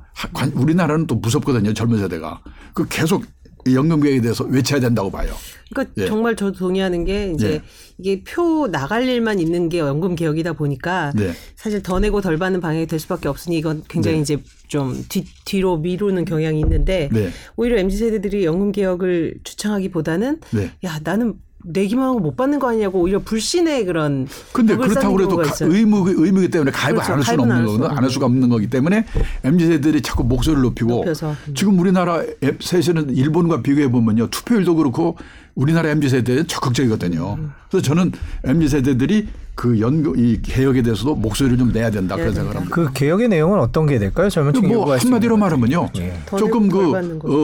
[0.54, 1.72] 우리나라는 또 무섭거든요.
[1.74, 2.40] 젊은 세대가
[2.74, 3.24] 그 계속
[3.66, 5.32] 이 연금 계획에 대해서 외쳐야 된다고 봐요.
[5.70, 6.06] 그러니까 예.
[6.06, 7.62] 정말 저도 동의하는 게 이제 예.
[7.98, 11.32] 이게 표 나갈 일만 있는 게 연금 개혁이다 보니까 네.
[11.56, 14.22] 사실 더 내고 덜 받는 방향이 될 수밖에 없으니 이건 굉장히 네.
[14.22, 17.30] 이제 좀 뒤, 뒤로 미루는 경향이 있는데 네.
[17.56, 20.72] 오히려 mz 세대들이 연금 개혁을 주창하기보다는 네.
[20.84, 25.42] 야 나는 내기만 하고 못 받는 거 아니냐고 오히려 불신의 그런 근데 그렇다고 그래도.
[25.60, 27.12] 의무 의무이기 때문에 가입을 그렇죠.
[27.12, 27.84] 안 할 수는 없는 안할 거거든.
[27.84, 29.04] 수는 안할 수가 없는 거기 때문에
[29.44, 31.34] mz 세대들이 자꾸 목소리를 높이고 높여서.
[31.48, 31.54] 음.
[31.54, 32.22] 지금 우리나라
[32.60, 35.16] 셋에는 일본과 비교해 보면요 투표율도 그렇고
[35.58, 37.34] 우리나라 mz 세대는 적극적이거든요.
[37.36, 37.50] 음.
[37.68, 38.12] 그래서 저는
[38.44, 42.74] mz 세대들이 그 연금 이 개혁에 대해서도 목소리를 좀 내야 된다 그런 내야 생각을 합니다.
[42.76, 44.30] 그 개혁의 내용은 어떤 게 될까요?
[44.30, 45.88] 젊은 층이 뭐 한마디로 말하면요.
[45.96, 46.16] 예.
[46.26, 47.26] 더 조금 내고 덜 받는 거.
[47.28, 47.34] 그,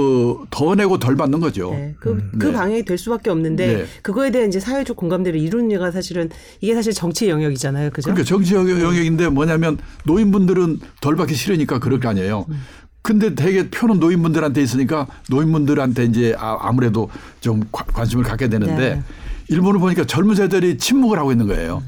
[0.41, 1.71] 어, 더 내고 덜 받는 거죠.
[1.73, 1.97] 네.
[1.99, 2.53] 그, 그 네.
[2.53, 3.85] 방향이 될 수밖에 없는데 네.
[4.03, 7.91] 그거에 대한 이제 사회적 공감대를 이루는 얘가 사실은 이게 사실 정치 영역이잖아요.
[7.91, 8.05] 그죠?
[8.13, 12.47] 그러니까 정치 영역- 영역인데 뭐냐면 노인분들은 덜 받기 싫으니까 그럴 거 아니에요.
[13.05, 19.03] 근데 대개 표는 노인분들한테 있으니까 노인분들한테 이제 아- 아무래도 좀 관- 관심을 갖게 되는데 네.
[19.49, 21.83] 일본을 보니까 젊은 세대들이 침묵을 하고 있는 거예요.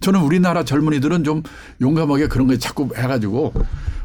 [0.00, 1.42] 저는 우리나라 젊은이들은 좀
[1.80, 3.54] 용감하게 그런 거에 자꾸 해가지고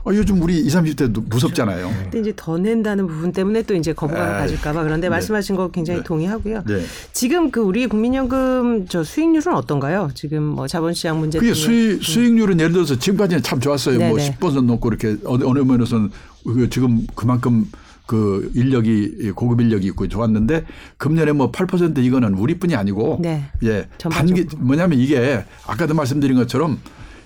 [0.05, 1.89] 어, 요즘 우리 20, 30대도 무섭잖아요.
[2.03, 6.01] 근데 이제 더 낸다는 부분 때문에 또 이제 거부감을 아이, 가질까봐 그런데 말씀하신 거 굉장히
[6.03, 6.63] 동의하고요.
[6.65, 6.81] 네.
[7.11, 10.09] 지금 그 우리 국민연금 저 수익률은 어떤가요?
[10.13, 13.99] 지금 뭐 자본시장 문제 그게 수익, 수익률은 예를 들어서 지금까지는 참 좋았어요.
[13.99, 14.37] 뭐 네네.
[14.39, 16.32] 10% 넘고 이렇게 어느 면에서는 그
[16.69, 17.65] 지금 그만큼
[18.05, 20.65] 그 인력이 고급 인력이 있고 좋았는데
[20.97, 23.45] 금년에 뭐 8% 이거는 우리뿐이 아니고 네.
[23.63, 24.45] 예 전반적으로.
[24.47, 26.79] 단기 뭐냐면 이게 아까도 말씀드린 것처럼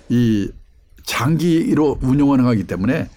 [0.08, 0.50] 이
[1.04, 3.08] 장기로 운영하는 거기 때문에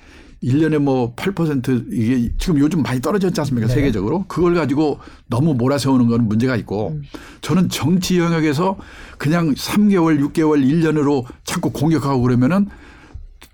[0.44, 3.68] 1년에 뭐 8% 이게 지금 요즘 많이 떨어졌지 않습니까?
[3.68, 3.74] 네.
[3.74, 4.26] 세계적으로.
[4.28, 7.04] 그걸 가지고 너무 몰아세우는 건 문제가 있고 음.
[7.42, 8.78] 저는 정치 영역에서
[9.20, 12.68] 그냥 3개월, 6개월, 1년으로 자꾸 공격하고 그러면은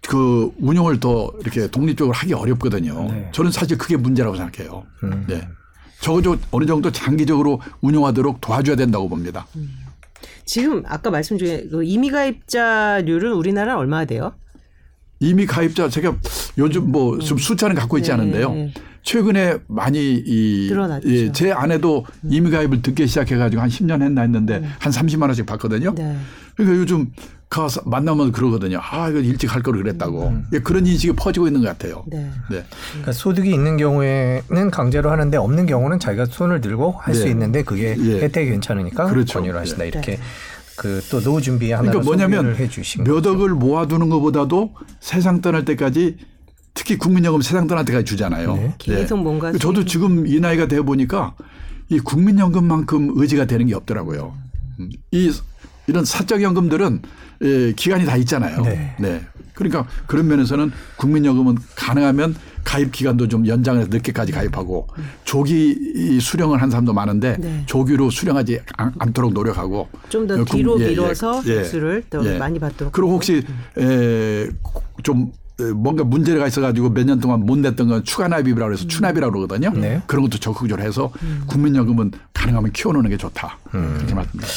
[0.08, 3.12] 그 운영을 더 이렇게 독립적으로 하기 어렵거든요.
[3.12, 3.30] 네.
[3.34, 4.86] 저는 사실 그게 문제라고 생각해요.
[5.04, 5.26] 음.
[5.28, 5.48] 네.
[6.00, 9.46] 적어도 어느 정도 장기적으로 운영하도록 도와줘야 된다고 봅니다.
[10.46, 14.34] 지금 아까 말씀 중에 그 이미 가입자률은 우리나라는 얼마나 돼요?
[15.20, 16.16] 이미 가입자 제가
[16.58, 18.14] 요즘 뭐좀 숫자는 갖고 있지 네.
[18.14, 18.70] 않은데요.
[19.02, 21.10] 최근에 많이 이, 늘어났죠.
[21.10, 25.96] 예, 제 아내도 이미 가입을 듣기 시작해가지고 한 10년 했나 했는데 한 30만 원씩 받거든요.
[25.96, 26.18] 네.
[26.58, 27.12] 그러니까 요즘
[27.50, 28.80] 가서 만나면 그러거든요.
[28.82, 32.04] 아 이거 일찍 할 걸 그랬다고 예, 그런 인식이 퍼지고 있는 것 같아요.
[32.08, 32.30] 네.
[32.52, 32.66] 네.
[32.90, 37.30] 그러니까 소득이 있는 경우에는 강제로 하는데 없는 경우는 자기가 손을 들고 할수 네.
[37.32, 38.20] 있는데 그게 예.
[38.22, 39.40] 혜택이 괜찮으니까 그렇죠.
[39.40, 39.88] 권유를 하신다 네.
[39.88, 40.20] 이렇게
[40.76, 42.56] 그 또 노후 준비 하나로 그러니까 뭐냐면
[43.06, 46.18] 몇 억을 모아두는 것보다도 세상 떠날 때까지
[46.74, 48.56] 특히 국민연금 세상 떠날 때까지 주잖아요.
[48.56, 48.74] 네.
[48.78, 51.34] 계속 뭔가 저도 수익이- 지금 이 나이가 돼 보니까
[51.90, 54.36] 이 국민연금만큼 의지가 되는 게 없더라고요.
[54.80, 54.90] 음.
[55.12, 55.32] 이
[55.88, 57.02] 이런 사적 연금들은
[57.44, 58.62] 예, 기간이 다 있잖아요.
[59.00, 59.22] 네.
[59.54, 64.88] 그러니까 그런 면에서는 국민연금은 가능하면 가입 기간도 좀 연장해서 늦게까지 가입하고
[65.24, 67.64] 조기 이 수령을 한 사람도 많은데 네.
[67.66, 71.60] 조기로 수령하지 않, 않도록 노력하고 좀더 어, 뒤로 국- 예, 예, 미뤄서 예.
[71.60, 72.38] 횟수를 더 예.
[72.38, 72.92] 많이 받도록.
[72.94, 73.14] 그리고.
[73.14, 73.44] 혹시
[73.78, 74.48] 에,
[75.04, 79.32] 좀 에, 뭔가 문제가 있어가지고 몇 년 동안 못 냈던 건 추가 납입이라고 해서 추납이라고
[79.34, 79.72] 그러거든요.
[79.72, 80.02] 네.
[80.06, 81.12] 그런 것도 적극적으로 해서
[81.48, 83.58] 국민연금은 가능하면 키워놓는 게 좋다.
[83.72, 84.48] 그렇게 말씀드립니다.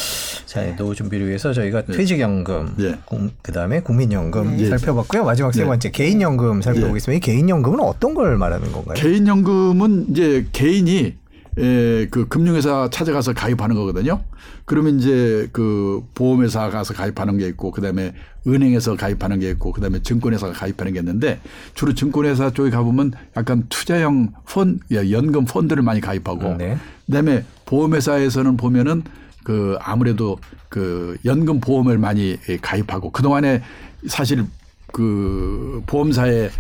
[0.51, 2.99] 자, 노후 준비를 위해서 저희가 퇴직연금, 예.
[3.41, 4.69] 그 다음에 국민연금 예.
[4.69, 5.23] 살펴봤고요.
[5.23, 5.65] 마지막 세 예.
[5.65, 7.19] 번째 개인연금 살펴보겠습니다.
[7.19, 8.97] 이 개인연금은 어떤 걸 말하는 건가요?
[8.97, 11.15] 개인연금은 이제 개인이
[11.59, 14.25] 에, 그 금융회사 찾아가서 가입하는 거거든요.
[14.65, 18.13] 그러면 이제 그 보험회사 가서 가입하는 게 있고 그다음에
[18.45, 21.39] 은행에서 가입하는 게 있고 그다음에 증권회사가 가입하는 게 있는데
[21.75, 26.77] 주로 증권회사 쪽에 가보면 약간 투자형 펀, 연금 펀드를 많이 가입하고 네.
[27.07, 29.05] 그다음에 보험회사에서는 보면은
[29.45, 33.63] 그 아무래도 그 연금 보험을 많이 가입하고 그 동안에
[34.07, 34.45] 사실
[34.93, 36.51] 그 보험사에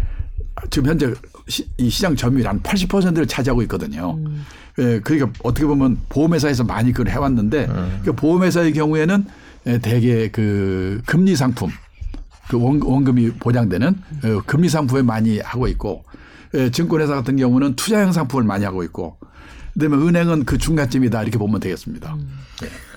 [0.71, 1.13] 지금 현재
[1.49, 4.19] 시, 이 시장 점유율 한 80%를 차지하고 있거든요.
[4.79, 7.69] 예, 그러니까 어떻게 보면 보험회사에서 많이 그걸 해왔는데
[8.05, 9.25] 그 보험회사의 경우에는
[9.67, 11.71] 예, 대개 그 금리 상품
[12.49, 13.89] 그 원, 원금이 보장되는
[14.25, 16.05] 어, 금리 상품을 많이 하고 있고
[16.55, 19.19] 예, 증권회사 같은 경우는 투자형 상품을 많이 하고 있고
[19.75, 22.17] 그다음에 은행은 그 중간쯤이다 이렇게 보면 되겠습니다.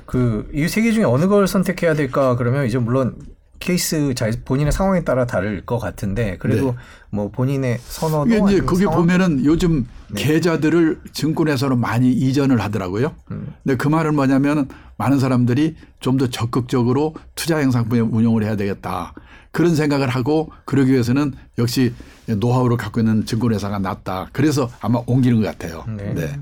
[0.06, 3.16] 그이 세 개 중에 어느 걸 선택해야 될까 그러면 이제 물론
[3.60, 6.78] 케이스 자 본인의 상황에 따라 다를 것 같은데 그래도 네.
[7.12, 9.00] 뭐 본인의 선호도 이게 이제 거기 상황?
[9.00, 13.16] 보면은 요즘 계좌들을 증권회사로 많이 이전을 하더라고요.
[13.64, 19.14] 근데 그 말은 뭐냐면 많은 사람들이 좀 더 적극적으로 투자형 상품에 운용을 해야 되겠다.
[19.54, 21.94] 그런 생각을 하고 그러기 위해서는 역시
[22.28, 24.30] 노하우를 갖고 있는 증권회사가 낫다.
[24.34, 25.86] 그래서 아마 옮기는 것 같아요.
[25.96, 26.14] 네.
[26.16, 26.40] 네.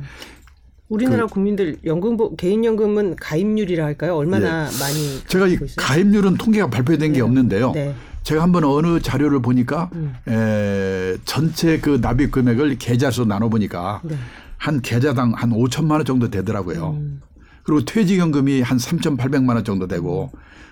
[0.87, 4.15] 우리나라 국민들 연금 보- 개인연금은 가입률이라 할까요?
[4.15, 5.27] 얼마나 많이 예.
[5.27, 5.57] 제가 이?
[5.77, 7.21] 가입률은 통계가 발표된 게 네.
[7.21, 7.71] 없는데요.
[7.73, 7.93] 네.
[8.23, 10.13] 제가 한번 어느 자료를 보니까 음.
[10.29, 14.15] 에, 전체 그 납입 금액을 계좌수 나눠 보니까 네.
[14.57, 16.91] 한 계좌당 한 5천만 원 정도 되더라고요.
[16.91, 17.21] 음.
[17.63, 20.31] 그리고 퇴직연금이 한 3,800만 원 정도 되고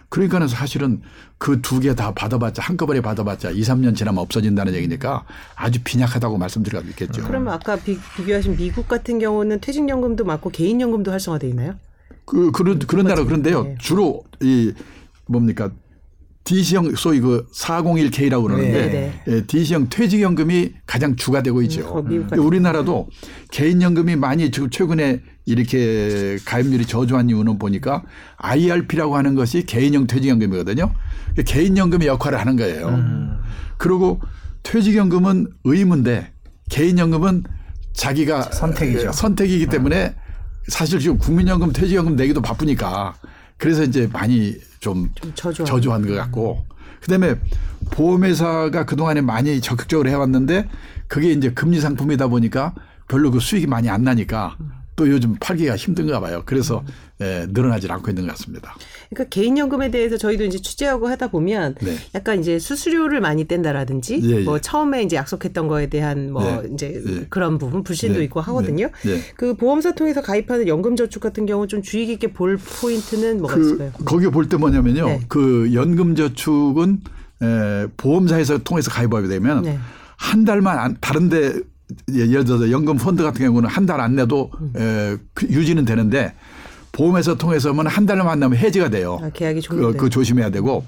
[0.09, 1.01] 그러니까 는 사실은
[1.37, 5.23] 그 두 개 다 받아봤자 한꺼번에 받아봤자 2, 3년 지나면 없어진다는 얘기니까
[5.55, 7.23] 아주 빈약하다고 말씀드릴 수 있겠죠.
[7.23, 11.75] 그러면 아까 비, 비교하신 미국 같은 경우는 퇴직연금도 많고 개인연금도 활성화돼 있나요?
[12.25, 13.63] 그 그런 그런 나라 그런데요.
[13.63, 13.75] 네.
[13.79, 14.73] 주로 이
[15.27, 15.71] 뭡니까
[16.43, 21.81] D시형 소위 그 401K라고 그러는데 네, 예, D시형 퇴직연금이 가장 주가 되고 있죠.
[21.99, 23.09] 음, 같은 우리나라도
[23.51, 28.03] 개인연금이 많이 지금 최근에 이렇게 가입률이 저조한 이유는 보니까
[28.37, 30.93] IRP라고 하는 것이 개인형 퇴직연금이거든요.
[31.45, 32.89] 개인연금의 역할을 하는 거예요.
[32.89, 33.39] 음.
[33.77, 34.21] 그리고
[34.63, 36.31] 퇴직연금은 의무인데
[36.69, 37.43] 개인연금은
[37.93, 39.07] 자기가 선택이죠.
[39.07, 40.13] 예, 선택이기 때문에
[40.67, 43.15] 사실 지금 국민연금 퇴직연금 내기도 바쁘니까
[43.57, 45.65] 그래서 이제 많이 좀 좀 저조한.
[45.65, 46.63] 저조한 것 같고
[47.01, 47.35] 그다음에
[47.91, 50.67] 보험회사가 그동안에 많이 적극적으로 해왔는데
[51.07, 52.75] 그게 이제 금리 상품이다 보니까
[53.07, 54.55] 별로 그 수익이 많이 안 나니까
[54.99, 56.43] 또 요즘 팔기가 힘든가 봐요.
[56.45, 56.83] 그래서
[57.21, 58.75] 예, 늘어나질 않고 있는 것 같습니다.
[59.09, 61.95] 그러니까 개인연금에 대해서 저희도 이제 취재하고 하다 보면 네.
[62.15, 64.43] 약간 이제 수수료를 많이 뗀다라든지 예, 예.
[64.43, 66.69] 뭐 처음에 이제 약속했던 거에 대한 뭐 네.
[66.73, 67.25] 이제 네.
[67.29, 68.25] 그런 부분 불신도 네.
[68.25, 68.89] 있고 하거든요.
[69.03, 69.13] 네.
[69.13, 69.21] 네.
[69.37, 73.91] 그 보험사 통해서 가입하는 연금저축 같은 경우 좀 주의 깊게 볼 포인트는 뭐가 그 있을까요?
[74.03, 75.05] 거기 볼 때 뭐냐면요.
[75.05, 75.21] 네.
[75.29, 76.99] 그 연금저축은
[77.41, 79.79] 에, 보험사에서 통해서 가입하게 되면 네.
[80.17, 81.61] 한 달만 안, 다른데
[82.13, 86.33] 예를 들어서 연금 펀드 같은 경우는 한 달 안 내도 에, 그 유지는 되는데
[86.91, 89.19] 보험회사 통해서 하면 한 달만 안 내면 해지가 돼요.
[89.21, 89.97] 아, 계약이 그.
[89.97, 90.85] 그 조심해야 되고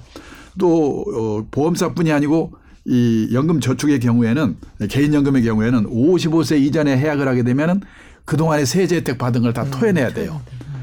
[0.58, 2.52] 또 어, 보험사뿐이 아니고
[2.84, 4.56] 이 연금 저축의 경우에는
[4.88, 7.80] 개인연금의 경우에는 55세 이전에 해약을 하게 되면은
[8.24, 10.40] 그 동안에 세제 혜택 받은 걸다 토해내야 돼요.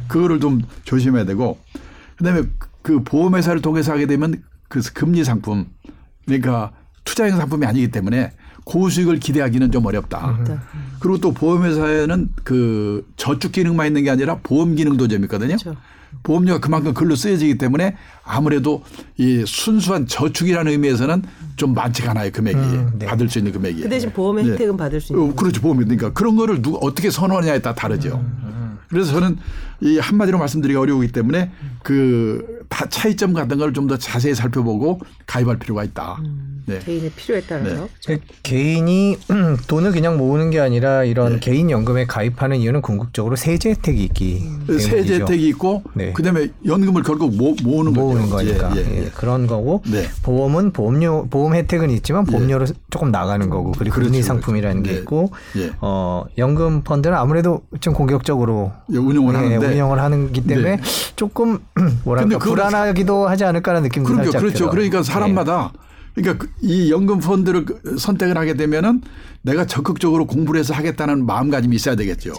[0.08, 1.58] 그거를 좀 조심해야 되고
[2.18, 2.44] 그다음에
[2.82, 5.68] 그 보험회사를 통해서 하게 되면 그 금리 상품
[6.26, 6.72] 그러니까
[7.06, 8.32] 투자형 상품이 아니기 때문에
[8.70, 10.38] 고수익을 기대하기는 좀 어렵다.
[11.00, 15.58] 그리고 또 보험회사에는 그 저축 기능만 있는 게 아니라 보험 기능도 좀 있거든요.
[15.58, 15.76] 그렇죠.
[16.24, 18.84] 보험료가 그만큼 글로 쓰여지기 때문에 아무래도
[19.18, 21.24] 이 순수한 저축이라는 의미에서는
[21.56, 23.06] 좀 많지가 않아요 금액이 음, 네.
[23.06, 23.82] 받을 수 있는 금액이.
[23.82, 24.52] 그 대신 보험의 네.
[24.52, 25.36] 혜택은 받을 수 있는 어.
[25.36, 28.24] 그렇죠 보험이 그러니까 그런 거를 누가 어떻게 선호하냐에 따라 다르죠.
[28.90, 29.38] 그래서 저는
[29.82, 31.52] 이 한마디로 말씀드리기 어려우기 때문에
[31.84, 36.18] 그다 차이점 같은 걸 좀 더 자세히 살펴보고 가입할 필요가 있다.
[36.66, 36.78] 네.
[36.80, 37.88] 개인의 필요에 따라서.
[38.06, 39.18] 그 개인이
[39.68, 41.40] 돈을 그냥 모으는 게 아니라 이런 네.
[41.40, 44.80] 개인 연금에 가입하는 이유는 궁극적으로 세제 혜택이 있기 때문이죠.
[44.80, 46.14] 세제 혜택이 있고 네.
[46.14, 48.56] 그다음에 연금을 결국 모, 모으는 모으는 거죠.
[48.56, 49.10] 거니까 예, 예, 예, 예.
[49.16, 50.08] 그런 거고 네.
[50.22, 54.28] 보험은 보험료 보험 혜택은 있지만 보험료로 조금 나가는 거고 그리고 그렇죠, 금리 그렇죠.
[54.28, 54.98] 상품이라는 게 네.
[55.00, 55.72] 있고 예.
[55.82, 60.82] 어 연금 펀드는 아무래도 좀 공격적으로 예, 운용을 예, 하는데 운영을 하기 때문에 네.
[61.16, 61.60] 조금
[62.04, 64.24] 뭐랄까 불안하기도 하지 않을까라는 느낌도 그럼요.
[64.24, 64.58] 살짝 그렇죠.
[64.58, 64.72] 들어요.
[64.72, 65.72] 그러니까 사람마다
[66.16, 69.02] 그러니까 그이 연금 펀드를 그 선택을 하게 되면은
[69.42, 72.34] 내가 적극적으로 공부를 해서 하겠다는 마음가짐이 있어야 되겠죠.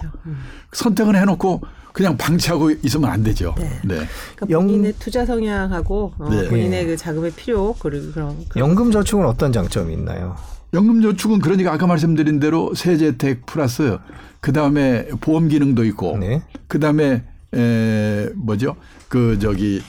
[0.73, 1.63] 선택을 해놓고
[1.93, 3.55] 그냥 방치하고 있으면 안 되죠.
[3.59, 4.01] 네.
[4.37, 6.49] 그러니까 영- 본인의 투자 성향하고 어, 네.
[6.49, 10.37] 본인의 그 자금의 필요 그리고 그런 그런 연금 저축은 어떤 장점이 있나요?
[10.73, 13.99] 연금저축은 그러니까 아까 말씀드린 대로 세제 혜택 플러스
[14.41, 16.43] 그 다음에 보험 기능도 있고 네.
[16.67, 18.77] 그 다음에 에 뭐죠
[19.09, 19.83] 그 저기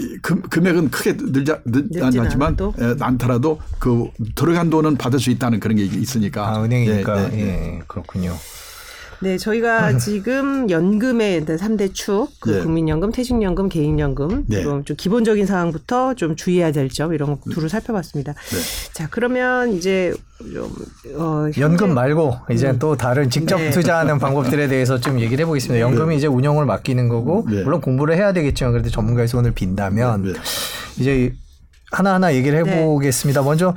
[0.00, 2.56] 이 금, 금액은 크게 늦지 않지만
[3.00, 7.76] 않더라도 그 들어간 돈은 받을 수 있다는 그런 게 있으니까 아, 은행이니까 예, 예, 예.
[7.76, 8.34] 예, 그렇군요.
[9.20, 12.60] 네, 저희가 지금 연금의 3대 축, 그 네.
[12.62, 14.62] 국민연금, 퇴직연금, 개인연금, 네.
[14.62, 18.32] 좀, 좀 기본적인 사항부터 좀 주의해야 될 점 이런 거 두루 살펴봤습니다.
[18.34, 18.58] 네.
[18.92, 20.12] 자, 그러면 이제
[20.52, 20.70] 좀
[21.16, 23.70] 어, 연금 말고 이제 또 다른 직접 네.
[23.70, 25.80] 투자하는 방법들에 대해서 좀 얘기를 해보겠습니다.
[25.80, 27.62] 연금이 이제 운영을 맡기는 거고 네.
[27.62, 30.32] 물론 공부를 해야 되겠지만 그래도 전문가의 손을 빈다면 네.
[30.98, 31.32] 이제
[31.90, 33.42] 하나하나 얘기를 해보겠습니다.
[33.42, 33.74] 먼저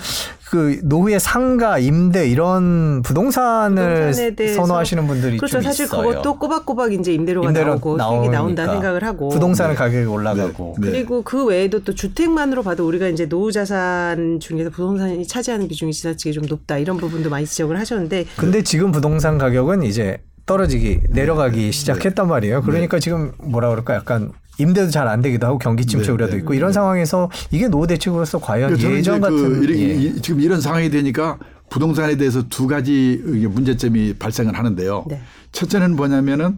[0.50, 5.54] 그 노후의 상가, 임대 이런 부동산을 선호하시는 분들이 그렇죠.
[5.54, 6.08] 좀 사실 있어요.
[6.08, 10.92] 그것도 꼬박꼬박 이제 임대료가 임대료 나오고 수익이 나온다 나오니까 생각을 하고 부동산 가격이 올라가고 네.
[10.92, 16.32] 그리고 그 외에도 또 주택만으로 봐도 우리가 이제 노후 자산 중에서 부동산이 차지하는 비중이 지나치게
[16.32, 22.28] 좀 높다 이런 부분도 많이 지적을 하셨는데 근데 지금 부동산 가격은 이제 떨어지기 내려가기 시작했단
[22.28, 22.62] 말이에요.
[22.62, 26.38] 그러니까 지금 뭐라 그럴까 약간 임대도 잘 안 되기도 하고 경기 침체 네, 우려도 네.
[26.40, 29.94] 있고 이런 상황에서 이게 노후 대책으로서 과연 그러니까 예전 그 같은 이런- 예.
[29.96, 31.38] 이- 지금 이런 상황이 되니까
[31.70, 35.06] 부동산에 대해서 두 가지 문제점이 발생을 하는데요.
[35.10, 35.22] 네.
[35.52, 36.58] 첫째는 뭐냐면은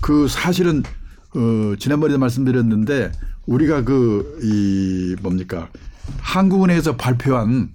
[0.00, 0.82] 그 사실은
[1.34, 3.12] 어 지난번에도 말씀드렸는데
[3.46, 5.68] 우리가 그 이 뭡니까
[6.20, 7.70] 한국은행에서 발표한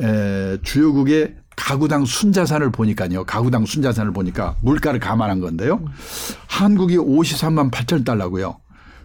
[0.00, 3.24] 에 주요국의 가구당 순자산을 보니까요.
[3.24, 5.80] 가구당 순자산을 보니까 물가를 감안한 건데요.
[6.46, 8.56] 한국이 53만 8천 달러고요.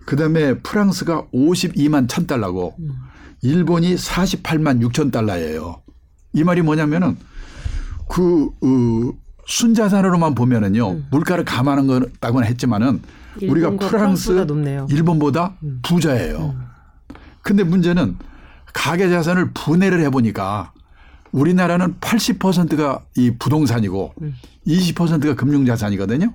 [0.06, 2.76] 그다음에 프랑스가 52만 1천 달러고
[3.42, 5.82] 일본이 48만 6천 달러예요.
[6.34, 7.18] 이 말이 뭐냐면은
[8.10, 9.14] 그 어,
[9.48, 11.02] 순자산으로만 보면은요.
[11.12, 13.02] 물가를 감안한 거라고는 했지만은
[13.42, 14.88] 우리가 프랑스, 프랑스보다 높네요.
[14.90, 14.96] 음.
[14.96, 16.56] 일본보다 부자예요.
[17.42, 18.18] 근데 문제는
[18.74, 20.74] 가계 자산을 분해를 해보니까
[21.32, 24.36] 우리나라는 80%가 이 부동산이고 음.
[24.68, 26.34] 20%가 금융자산이거든요.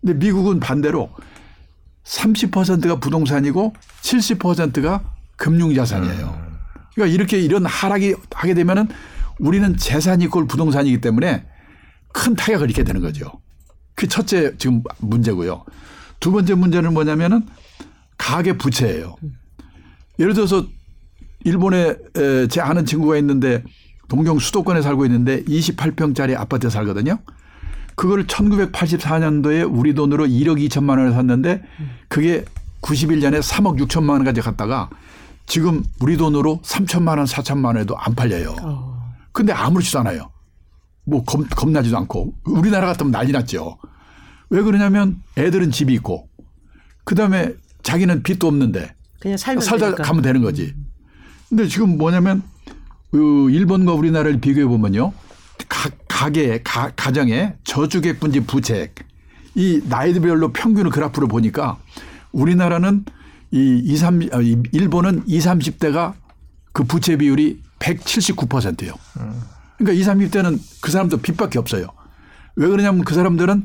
[0.00, 1.10] 근데 미국은 반대로
[2.04, 5.02] 30%가 부동산이고 70%가
[5.36, 6.52] 금융자산이에요.
[6.94, 8.88] 그러니까 이렇게 이런 하락이 하게 되면은
[9.38, 11.46] 우리는 재산이 꼴 부동산이기 때문에
[12.12, 13.32] 큰 타격을 입게 되는 거죠.
[13.94, 15.64] 그 첫째 지금 문제고요.
[16.20, 17.46] 두 번째 문제는 뭐냐면은
[18.18, 19.16] 가계 부채예요.
[20.18, 20.66] 예를 들어서
[21.44, 23.64] 일본에 에, 제 아는 친구가 있는데
[24.08, 27.18] 동경 수도권에 살고 있는데 28평짜리 아파트에 살거든요.
[27.94, 31.62] 그거를 1984년도에 우리 돈으로 1억 2천만 원에 샀는데
[32.08, 32.44] 그게
[32.80, 34.90] 91년에 3억 6천만 원까지 갔다가
[35.46, 38.56] 지금 우리 돈으로 3천만 원, 4천만 원에도 안 팔려요.
[38.62, 39.12] 어.
[39.32, 40.30] 근데 아무렇지도 않아요.
[41.04, 43.78] 뭐 겁, 겁나지도 않고 우리나라 같으면 난리 났죠.
[44.50, 46.28] 왜 그러냐면 애들은 집이 있고
[47.04, 50.02] 그다음에 자기는 빚도 없는데 그냥 살면 살다 되니까.
[50.04, 50.74] 가면 되는 거지.
[51.48, 52.42] 근데 지금 뭐냐면
[53.10, 55.12] 그 일본과 우리나라를 비교해 보면요.
[55.68, 55.90] 가,
[56.22, 58.92] 가게 가, 가정의 저주객분지 부채
[59.56, 61.78] 이 나이들별로 평균을 그래프를 보니까
[62.30, 63.04] 우리나라는
[63.50, 66.14] 이 2, 3 아, 이 일본은 20, 30대가
[66.72, 68.94] 그 부채 비율이 179%예요.
[69.76, 71.88] 그러니까 20, 30대는 그 사람도 빚밖에 없어요.
[72.54, 73.64] 왜 그러냐면 그 사람들은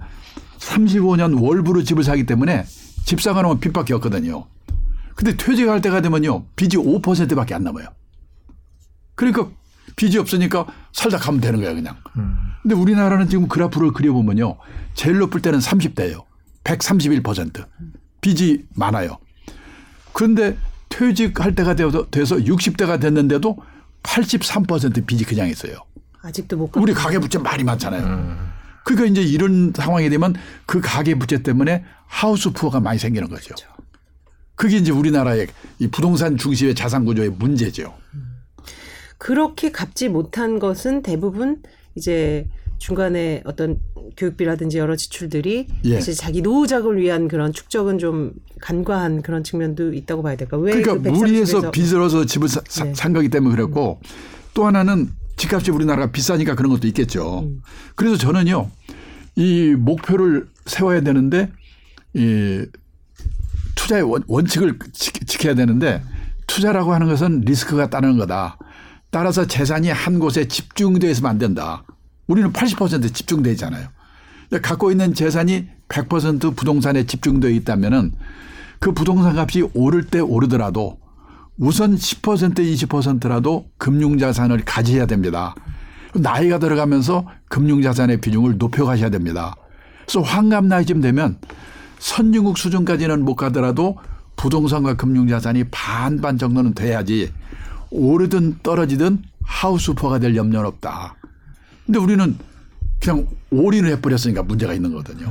[0.57, 2.65] 35년 월부로 집을 사기 때문에
[3.05, 4.47] 집 사가 놓으면 빚밖에 없거든요.
[5.13, 6.45] 근데 퇴직할 때가 되면요.
[6.55, 7.87] 빚이 5%밖에 안 남아요.
[9.13, 9.47] 그러니까
[9.95, 11.95] 빚이 없으니까 살다 가면 되는 거야, 그냥.
[12.67, 14.57] 근데 우리나라는 지금 그래프를 그려보면요.
[14.93, 16.25] 제일 높을 때는 30대예요.
[16.65, 17.65] 131%.
[18.19, 19.19] 빚이 많아요.
[20.11, 20.57] 그런데
[20.89, 23.57] 퇴직할 때가 되어서- 돼서 60대가 됐는데도
[24.03, 25.77] 83% 빚이 그냥 있어요.
[26.21, 27.05] 아직도 못 우리 갚고.
[27.05, 28.37] 가계 부채 많이 많잖아요.
[28.83, 33.55] 그러니까 이제 이런 상황이 되면 그 가계 부채 때문에 하우스 푸어가 많이 생기는 거죠.
[34.55, 35.47] 그게 이제 우리나라의
[35.79, 37.93] 이 부동산 중심의 자산 구조의 문제죠.
[39.17, 41.61] 그렇게 갚지 못한 것은 대부분
[42.01, 43.79] 이제 중간에 어떤
[44.15, 45.95] 교육비라든지 여러 지출들이 예.
[45.95, 50.57] 사실 자기 노후작을 위한 그런 축적은 좀 간과한 그런 측면도 있다고 봐야 될까?
[50.57, 52.93] 왜 그러니까 그 무리해서 130에서 빚을 얻어서 집을 사- 사- 네.
[52.93, 53.99] 산 거기 때문에 그랬고
[54.53, 57.39] 또 하나는 집값이 우리나라가 비싸니까 그런 것도 있겠죠.
[57.41, 57.61] 음.
[57.95, 58.69] 그래서 저는요
[59.35, 61.51] 이 목표를 세워야 되는데
[62.13, 62.63] 이
[63.75, 66.03] 투자의 원, 원칙을 지- 지켜야 되는데
[66.45, 68.57] 투자라고 하는 것은 리스크가 따르는 거다.
[69.09, 70.47] 따라서 재산이 한 곳에
[71.09, 71.83] 있으면 안 된다.
[72.27, 73.87] 우리는 80% 집중되어 있잖아요.
[74.49, 78.13] 그러니까 갖고 있는 재산이 100% 부동산에 집중되어 있다면은
[78.79, 80.99] 그 부동산 값이 오를 때 오르더라도
[81.57, 85.55] 우선 10% 20%라도 금융자산을 가지셔야 됩니다.
[86.13, 89.55] 나이가 들어가면서 금융자산의 비중을 높여가셔야 됩니다.
[90.05, 91.39] 그래서 환갑 나이쯤 되면
[91.99, 93.97] 선진국 수준까지는 못 가더라도
[94.35, 97.31] 부동산과 금융자산이 반반 정도는 돼야지
[97.89, 101.15] 오르든 떨어지든 하우스퍼가 될 염려는 없다.
[101.85, 102.37] 근데 우리는
[102.99, 105.27] 그냥 올인을 해버렸으니까 문제가 있는 거거든요.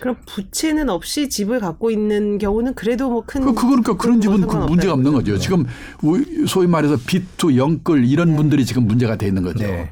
[0.00, 4.92] 그럼 부채는 없이 집을 갖고 있는 경우는 그래도 뭐큰 그, 그러니까 그런 집은 그 문제가
[4.92, 5.38] 없는 거죠.
[5.38, 5.64] 지금
[6.02, 9.60] 우- 소위 말해서 비투 영끌 이런 분들이 지금 문제가 돼 있는 거죠.
[9.60, 9.90] 네.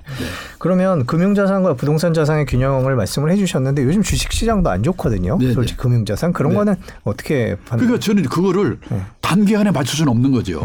[0.58, 5.38] 그러면 금융자산과 부동산 자산의 균형을 말씀을 해주셨는데 요즘 주식시장도 안 좋거든요.
[5.40, 6.58] 네, 솔직히 금융자산 그런 네.
[6.58, 7.78] 거는 어떻게 판단?
[7.78, 8.78] 그러니까 저는 그거를
[9.22, 10.60] 단기간에 맞출 수는 없는 거죠.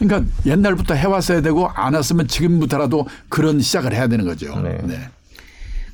[0.00, 0.06] 네.
[0.06, 4.58] 그러니까 옛날부터 해왔어야 되고 안 왔으면 지금부터라도 그런 시작을 해야 되는 거죠.
[4.60, 4.78] 네.
[4.84, 5.08] 네.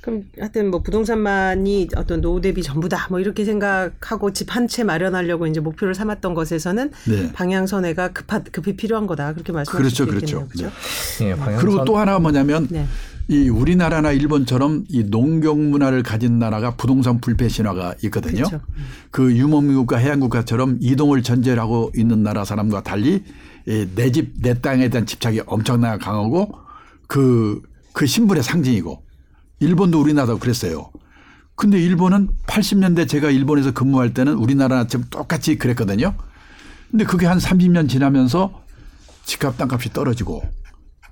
[0.00, 5.46] 그럼 하여튼 뭐 부동산만이 어떤 노후 대비 전부다 뭐 이렇게 생각하고 집 한 채 마련하려고
[5.46, 7.32] 이제 목표를 삼았던 것에서는 네.
[7.32, 10.48] 방향선회가 급하, 급히 필요한 거다 그렇게 말씀하실 그렇죠, 수 그렇죠.
[10.48, 10.72] 그렇죠?
[11.22, 12.86] 예, 방향선- 그리고 또 하나 뭐냐면 네.
[13.28, 18.36] 이 우리나라나 일본처럼 이 농경 문화를 가진 나라가 부동산 불패 신화가 있거든요.
[18.44, 18.60] 그렇죠.
[19.10, 23.22] 그 유목민국가 해양국가처럼 이동을 전제를 하고 있는 나라 사람과 달리
[23.66, 26.52] 내 집 내 땅에 대한 집착이 엄청나게 강하고
[27.06, 27.60] 그,
[27.92, 29.04] 그 신분의 상징이고
[29.60, 30.90] 일본도 우리나라도 그랬어요.
[31.56, 36.14] 근데 일본은 80년대 제가 일본에서 근무할 때는 우리나라처럼 똑같이 그랬거든요.
[36.90, 38.62] 근데 그게 한 30년 지나면서
[39.24, 40.42] 집값 땅값이 떨어지고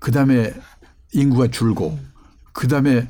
[0.00, 0.52] 그 다음에
[1.12, 1.98] 인구가 줄고
[2.52, 3.08] 그 다음에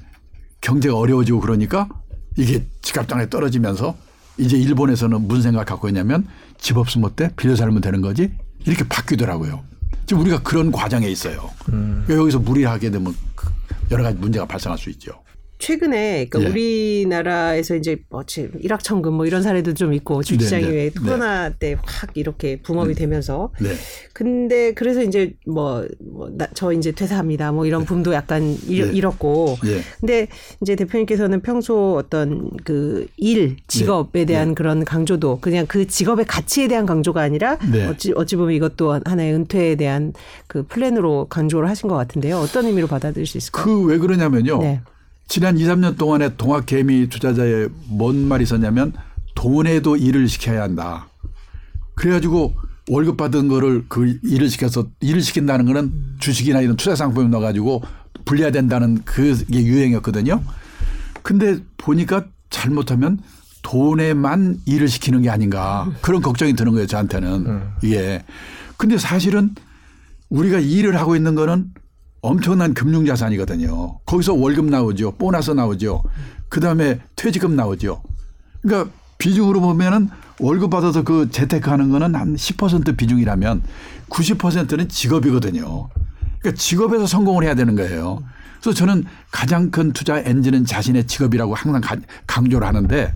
[0.61, 1.89] 경제가 어려워지고 그러니까
[2.37, 3.97] 이게 집값 땅이 떨어지면서
[4.39, 6.27] 이제 일본에서는 무슨 생각 갖고 있냐면
[6.59, 7.31] 집 없으면 어때?
[7.37, 8.33] 빌려 살면 되는 거지?
[8.67, 9.63] 이렇게 바뀌더라고요.
[10.07, 11.51] 지금 우리가 그런 과정에 있어요.
[11.67, 13.51] 그러니까 여기서 무리하게 되면 그-
[13.91, 15.13] 여러 가지 문제가 발생할 수 있죠.
[15.59, 16.53] 최근에 그러니까 예.
[16.53, 20.77] 우리나라에서 이제 뭐 지금 일확천금 뭐 이런 사례도 좀 있고 주식시장이 네, 네.
[20.77, 21.01] 왜 네.
[21.01, 23.71] 코로나 때 확 이렇게 붐업이 되면서 네.
[24.13, 28.93] 근데 그래서 이제 뭐저 이제 퇴사합니다 뭐 이런 붐도 약간 잃, 예.
[28.93, 29.81] 잃었고 예.
[30.01, 30.29] 근데
[30.63, 36.87] 이제 대표님께서는 평소 어떤 그 일 직업에 대한 그런 강조도 그냥 그 직업의 가치에 대한
[36.87, 37.87] 강조가 아니라 네.
[37.87, 40.13] 어찌 어찌 보면 이것도 하나의 은퇴에 대한
[40.47, 43.65] 그 플랜으로 강조를 하신 것 같은데요 어떤 의미로 받아들일 수 있을까요?
[43.65, 44.61] 그 왜 그러냐면요.
[45.29, 45.35] 네.
[45.35, 48.93] 지난 2, 3년 동안에 동학개미 투자자의 뭔 말이 있었냐면
[49.35, 51.09] 돈에도 일을 시켜야 한다.
[51.95, 52.55] 그래가지고
[52.89, 57.83] 월급 받은 거를 그 일을 시켜서 일을 시킨다는 거는 주식이나 이런 투자 상품에 넣어가지고
[58.25, 60.43] 불려야 된다는 그게 유행이었거든요.
[61.23, 63.19] 근데 보니까 잘못하면
[63.63, 68.25] 돈에만 일을 시키는 게 아닌가 그런 걱정이 드는 거예요 저한테는 이게.
[68.79, 69.55] 근데 사실은
[70.31, 71.73] 우리가 일을 하고 있는 거는
[72.21, 73.99] 엄청난 금융자산이거든요.
[74.05, 75.13] 거기서 월급 나오죠.
[75.13, 76.03] 보너스 나오죠.
[76.49, 78.03] 그 다음에 퇴직금 나오죠.
[78.63, 80.09] 그러니까 비중으로 보면은
[80.41, 83.63] 월급 받아서 그 재테크하는 거는 한 10% 비중이라면
[84.09, 85.89] 90%는 직업이거든요.
[86.41, 88.23] 그러니까 직업에서 성공을 해야 되는 거예요.
[88.61, 91.97] 그래서 저는 가장 큰 투자 엔진은 자신의 직업이라고 항상 가-
[92.27, 93.15] 강조를 하는데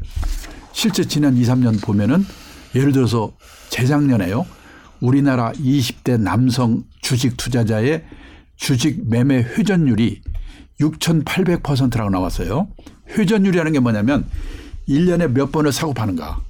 [0.73, 2.25] 실제 지난 2, 3년 보면은
[2.75, 3.33] 예를 들어서
[3.71, 4.47] 재작년에요.
[5.01, 8.05] 우리나라 20대 남성 주식 투자자의
[8.63, 10.23] 주식 매매 회전율이
[10.81, 12.69] 6,800%라고 나왔어요.
[13.09, 14.25] 회전율이라는 게 뭐냐면
[14.89, 16.41] 1년에 몇 번을 사고 파는가.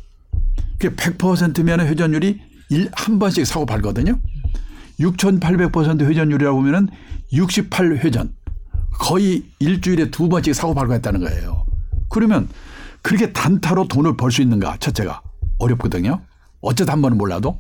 [0.79, 2.39] 그게 100%면 회전율이
[2.69, 4.19] 일, 한 번씩 사고 팔거든요.
[5.01, 6.91] 6,800% 회전율이라고 보면은
[7.33, 8.31] 68회전.
[9.01, 11.65] 거의 일주일에 두 번씩 사고 팔고 했다는 거예요.
[12.11, 12.47] 그러면
[13.01, 14.77] 그렇게 단타로 돈을 벌 수 있는가?
[14.77, 15.23] 첫째가
[15.59, 16.21] 어렵거든요.
[16.61, 17.59] 어쩌다 한 번은 몰라도.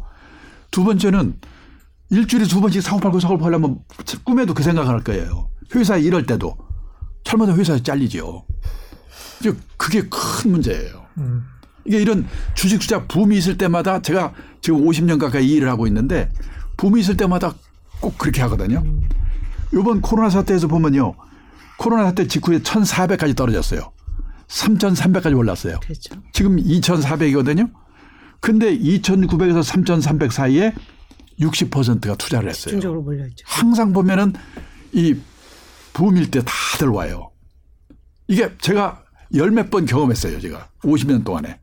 [0.70, 1.38] 두 번째는
[2.12, 3.78] 일주일에 두 번씩 사고 팔고 사고 팔려면
[4.22, 5.48] 꿈에도 그 생각을 할 거예요.
[5.74, 6.54] 회사에 일할 때도
[7.24, 8.44] 잘못하면 회사에 잘리죠.
[9.78, 11.06] 그게 큰 문제예요.
[11.86, 16.30] 이게 이런 주식 투자 붐이 있을 때마다 제가 지금 50년 가까이 이 일을 하고 있는데
[16.76, 17.54] 붐이 있을 때마다
[18.00, 18.84] 꼭 그렇게 하거든요.
[19.72, 21.14] 이번 코로나 사태에서 보면요.
[21.78, 23.90] 코로나 사태 직후에 1,400까지 떨어졌어요.
[24.48, 25.80] 3,300까지 올랐어요.
[25.80, 26.14] 그렇죠.
[26.34, 27.72] 지금 2,400이거든요.
[28.40, 30.74] 근데 2,900에서 3,300 사이에
[31.42, 32.72] 60%가 투자를 했어요.
[32.72, 33.44] 집중적으로 몰려있죠.
[33.46, 34.32] 항상 보면은
[34.92, 35.16] 이
[35.92, 37.30] 붐일 때 다들 와요.
[38.28, 39.02] 이게 제가
[39.34, 40.40] 열 몇 번 경험했어요.
[40.40, 41.58] 제가 50년 동안에.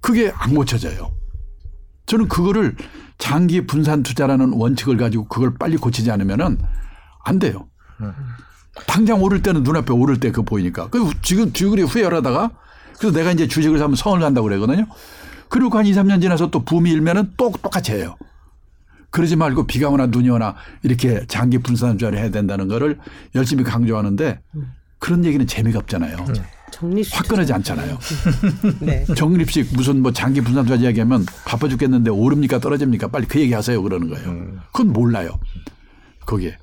[0.00, 1.12] 그게 안 고쳐져요.
[2.06, 2.76] 저는 그거를
[3.18, 6.58] 장기 분산 투자라는 원칙을 가지고 그걸 빨리 고치지 않으면은
[7.24, 7.68] 안 돼요.
[8.86, 10.88] 당장 오를 때는 눈앞에 오를 때 그 보이니까.
[10.88, 12.50] 그 지금 뒤그리 후회하다가
[12.98, 14.86] 그래서 내가 이제 주식을 사면 성을 간다고 그러거든요.
[15.48, 18.16] 그리고 한 2, 3년 지나서 또 붐이 일면은 또 똑같이 해요.
[19.10, 22.98] 그러지 말고 비가 오나 눈이 오나 이렇게 장기 분산 투자를 해야 된다는 거를
[23.34, 24.40] 열심히 강조하는데
[24.98, 26.16] 그런 얘기는 재미가 없잖아요.
[26.70, 27.98] 정리수 화끈하지 않잖아요.
[28.80, 29.04] 네.
[29.16, 33.82] 정립식 무슨 뭐 장기 분산 투자 이야기하면 바빠 죽겠는데 오릅니까 떨어집니까 빨리 그 얘기 하세요
[33.82, 34.60] 그러는 거예요.
[34.72, 35.38] 그건 몰라요.
[36.26, 36.56] 거기에.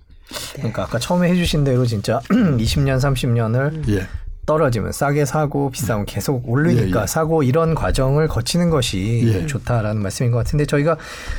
[0.54, 4.08] 그러니까 아까 처음에 해주신 대로 진짜 20년, 30년을 예.
[4.46, 7.08] 떨어지면 싸게 사고 비싸면 계속 오르니까 예, 예.
[7.08, 9.46] 사고 이런 과정을 거치는 것이 예.
[9.46, 10.98] 좋다라는 말씀인 것 같은데 저희가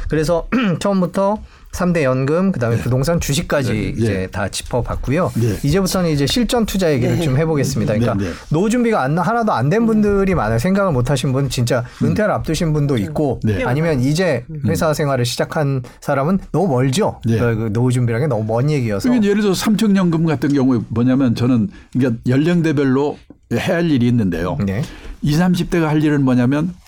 [0.09, 0.49] 그래서
[0.81, 1.39] 처음부터
[1.77, 4.03] 3대 연금 그다음에 부동산 주식까지 예.
[4.03, 5.31] 이제 다 짚어봤고요.
[5.43, 5.57] 예.
[5.63, 7.95] 이제부터는 이제 실전 투자 얘기를 좀 해보겠습니다.
[7.95, 8.35] 그러니까 네, 네.
[8.51, 10.59] 노후 준비가 안, 하나도 안 된 분들이 많아요.
[10.61, 13.65] 생각을 못 하신 분 진짜 은퇴를 앞두신 분도 있고 네.
[13.65, 17.21] 아니면 이제 회사 생활을 시작한 사람은 너무 멀죠.
[17.27, 17.37] 네.
[17.39, 19.09] 그 노후 준비라는 게 너무 먼 얘기여서.
[19.09, 23.19] 그러니까 예를 들어 삼청연금 같은 경우에 뭐냐면 저는 그러니까 연령대별로
[23.53, 24.57] 해야 할 일이 있는데요.
[24.65, 24.83] 네.
[25.23, 26.86] 20, 30대가 할 일은 뭐냐면 예,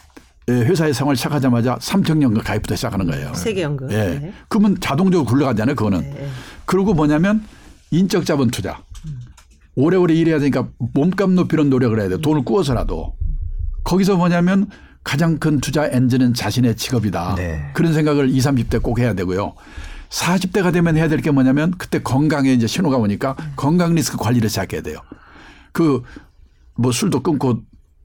[0.53, 3.35] 회사에 생활 시작하자마자 삼청연금 가입부터 시작하는 거예요.
[3.35, 3.91] 세계연금.
[3.93, 3.97] 예.
[3.97, 4.33] 네.
[4.49, 5.75] 그러면 자동적으로 굴러가잖아요.
[5.77, 6.01] 그거는.
[6.01, 6.29] 네.
[6.65, 7.45] 그리고 뭐냐면
[7.91, 8.83] 인적 자본 투자.
[9.75, 12.19] 오래오래 일해야 되니까 몸값 높이는 노력을 해야 돼 요.
[12.21, 13.15] 돈을 꾸어서라도.
[13.85, 14.69] 거기서 뭐냐면
[15.05, 17.35] 가장 큰 투자 엔진은 자신의 직업이다.
[17.37, 17.71] 네.
[17.75, 19.55] 그런 생각을 20, 30대 꼭 해야 되고요.
[20.11, 24.81] 40대가 되면 해야 될 게 뭐냐면 그때 건강에 이제 신호가 오니까 건강 리스크 관리를 시작해야
[24.83, 24.99] 돼요.
[25.73, 26.03] 그
[26.81, 27.63] 뭐 술도 끊고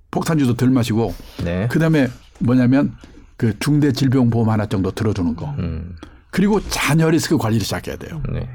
[0.10, 1.14] 폭탄주도 덜 마시고
[1.44, 1.68] 네.
[1.68, 2.08] 그다음에
[2.40, 2.96] 뭐냐면
[3.38, 5.50] 그 중대 질병 보험 하나 정도 들어주는 거.
[5.60, 5.96] 음.
[6.30, 8.22] 그리고 자녀 리스크 관리를 시작해야 돼요.
[8.32, 8.50] 네.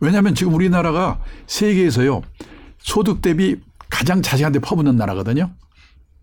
[0.00, 2.22] 왜냐하면 지금 우리나라가 세계에서요
[2.78, 3.56] 소득 대비
[3.90, 5.50] 가장 자식한테 퍼붓는 나라거든요.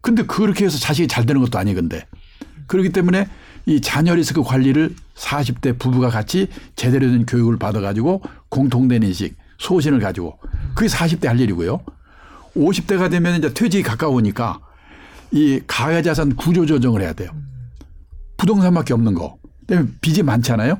[0.01, 2.05] 근데 그렇게 해서 자식이 잘 되는 것도 아니건데
[2.67, 3.27] 그렇기 때문에
[3.65, 10.37] 이 자녀 리스크 관리를 40대 부부가 같이 제대로 된 교육을 받아가지고 공통된 인식, 소신을 가지고
[10.75, 11.79] 그게 40대 할 일이고요.
[12.55, 14.59] 50대가 되면 이제 퇴직이 가까우니까
[15.35, 17.29] 이 가해자산 구조 조정을 해야 돼요.
[18.37, 19.37] 부동산밖에 없는 거.
[19.67, 20.79] 그다음에 빚이 많잖아요.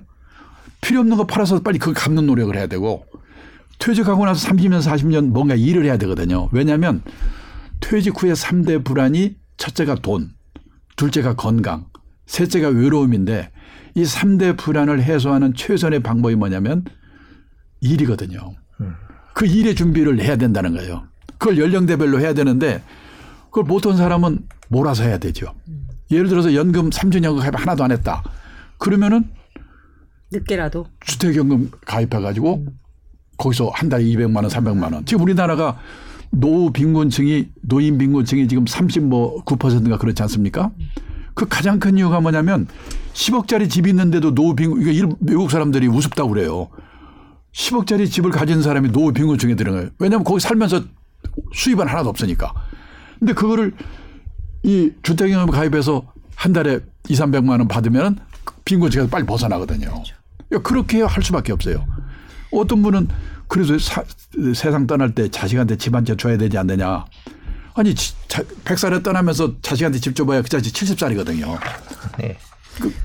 [0.80, 3.06] 필요 없는 거 팔아서 빨리 그걸 갚는 노력을 해야 되고
[3.80, 6.48] 퇴직하고 나서 30년, 40년 뭔가 일을 해야 되거든요.
[6.54, 7.02] 왜냐하면
[7.82, 10.32] 퇴직 후에 3대 불안이 첫째가 돈,
[10.96, 11.88] 둘째가 건강,
[12.26, 13.52] 셋째가 외로움인데
[13.96, 16.86] 이 3대 불안을 해소하는 최선의 방법이 뭐냐면
[17.82, 18.40] 일이거든요.
[19.34, 21.04] 그 일의 준비를 해야 된다는 거예요.
[21.38, 22.82] 그걸 연령대별로 해야 되는데
[23.56, 25.54] 그걸 못한 사람은 몰아서 해야 되죠.
[26.12, 28.22] 예를 들어서 연금 3주 연금 가입 하나도 안 했다.
[28.78, 29.30] 그러면은
[30.30, 32.66] 늦게라도 주택연금 가입해가지고
[33.38, 35.06] 거기서 한 달에 200만 원, 300만 원.
[35.06, 35.78] 지금 우리나라가
[36.32, 40.72] 노후 빈곤층이 노인 빈곤층이 지금 30뭐9%가 그렇지 않습니까?
[41.34, 42.68] 그 가장 큰 이유가 뭐냐면
[43.14, 46.68] 10억짜리 집이 있는데도 노후 빈곤 이거 일- 외국 사람들이 우습다고 그래요.
[47.54, 49.92] 10억짜리 집을 가진 사람이 노후 빈곤층에 들어가요.
[50.00, 50.84] 왜냐하면 거기 살면서
[51.54, 52.52] 수입은 하나도 없으니까.
[53.26, 53.74] 근데 그거를
[54.62, 58.20] 이 주택연금 가입해서 한 달에 2, 300만 원 받으면
[58.66, 60.04] 빈곤층에서 빨리 벗어나거든요.
[60.64, 61.84] 그렇게 할 수밖에 없어요.
[62.52, 63.08] 어떤 분은
[63.48, 64.04] 그래서 사-
[64.54, 67.06] 세상 떠날 때 자식한테 집 한 채 줘야 되지 않느냐.
[67.74, 71.58] 아니 지- 자- 100살에 떠나면서 자식한테 집 줘봐야 그 자식 70살이거든요.
[72.20, 72.38] 네.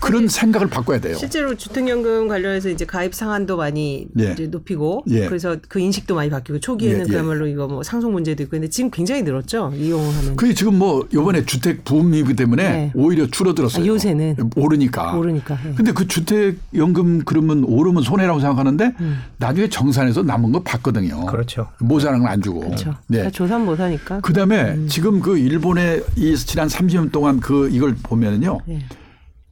[0.00, 1.14] 그, 런 생각을 바꿔야 돼요.
[1.16, 4.32] 실제로 주택연금 관련해서 이제 가입 상한도 많이 예.
[4.32, 5.26] 이제 높이고 예.
[5.26, 7.12] 그래서 그 인식도 많이 바뀌고 초기에는 예, 예.
[7.12, 11.44] 그야말로 이거 뭐 상속 문제도 있고 근데 지금 굉장히 늘었죠 이용하는 그게 지금 뭐 요번에
[11.44, 12.92] 주택 부음이기 때문에 네.
[12.94, 13.84] 오히려 줄어들었어요.
[13.84, 14.36] 아, 요새는.
[14.56, 15.12] 오르니까.
[15.12, 15.74] 모르니까 예.
[15.74, 19.22] 근데 그 주택연금 그러면 오르면 손해라고 생각하는데 음.
[19.38, 21.26] 나중에 정산해서 남은 거 받거든요.
[21.26, 21.68] 그렇죠.
[21.78, 22.60] 모자란 건 안 주고.
[22.60, 23.28] 그렇죠 네.
[23.30, 28.58] 조산 못하니까 그다음에 지금 그 일본의 이 지난 30년 동안 그 이걸 보면은요.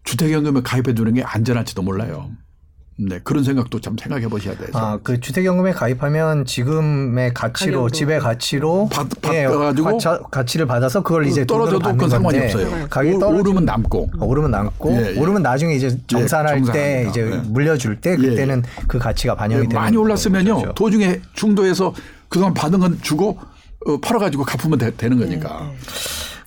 [0.09, 0.11] 예.
[0.11, 2.31] 주택연금에 가입해 두는 게 안전할지도 몰라요.
[3.01, 3.21] 네.
[3.23, 4.69] 그런 생각도 좀 생각해 보셔야 돼요.
[4.73, 7.91] 아, 그 주택연금에 가입하면 지금의 가치로.
[7.91, 12.89] 집의 가치로 받- 예, 받아가지고 가차- 가치를 받아서 그걸 이제 떨어져도 받는 상관이 없어요.
[12.91, 14.11] 가격이 오- 떨어지면 오르면 남고.
[14.19, 15.21] 어, 오르면 남고 예, 예.
[15.21, 17.07] 오르면 나중에 이제 정산할 때.
[17.09, 17.37] 이제 예.
[17.37, 20.55] 물려줄 때 예, 그때는 그 가치가 반영이 네, 되는 많이 올랐으면요.
[20.57, 20.73] 거죠.
[20.75, 21.95] 도중에 중도에서
[22.29, 23.39] 그동안 받은 건 주고
[23.87, 25.71] 어, 팔아가지고 갚으면 되, 는 네, 거니까.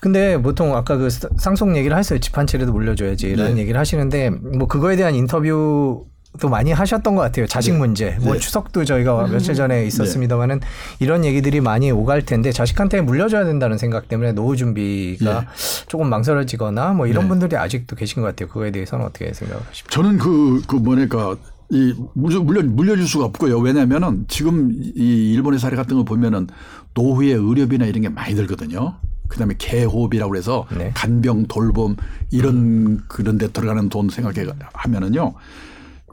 [0.02, 2.20] 근데 보통 아까 그 사- 상속 얘기를 하셨어요.
[2.20, 3.62] 집 한 채라도 물려줘야지라는 네.
[3.62, 7.46] 얘기를 하시는데 뭐 그거에 대한 인터뷰도 많이 하셨던 것 같아요.
[7.46, 8.18] 자식 문제.
[8.22, 8.40] 뭐 네.
[8.40, 10.60] 추석도 저희가 며칠 전에 있었습니다만은
[11.00, 15.46] 이런 얘기들이 많이 오갈 텐데 자식한테 물려줘야 된다는 생각 때문에 노후 준비가
[15.88, 17.30] 조금 망설여지거나 뭐 이런 네.
[17.30, 18.48] 분들이 아직도 계신 것 같아요.
[18.48, 19.90] 그거에 대해서는 어떻게 생각하십니까?
[19.92, 21.36] 저는 그, 그 뭐랄까,
[21.70, 23.60] 이 물려, 물려, 물려줄 수가 없고요.
[23.60, 26.48] 왜냐면은 지금 이 일본의 사례 같은 거 보면은
[26.96, 28.96] 노후의 의료비나 이런 게 많이 들거든요.
[29.32, 30.92] 그 다음에 개호비라고 그래서 네.
[30.94, 31.96] 간병, 돌봄
[32.32, 35.34] 이런 그런 데 들어가는 돈 생각해 하면은요.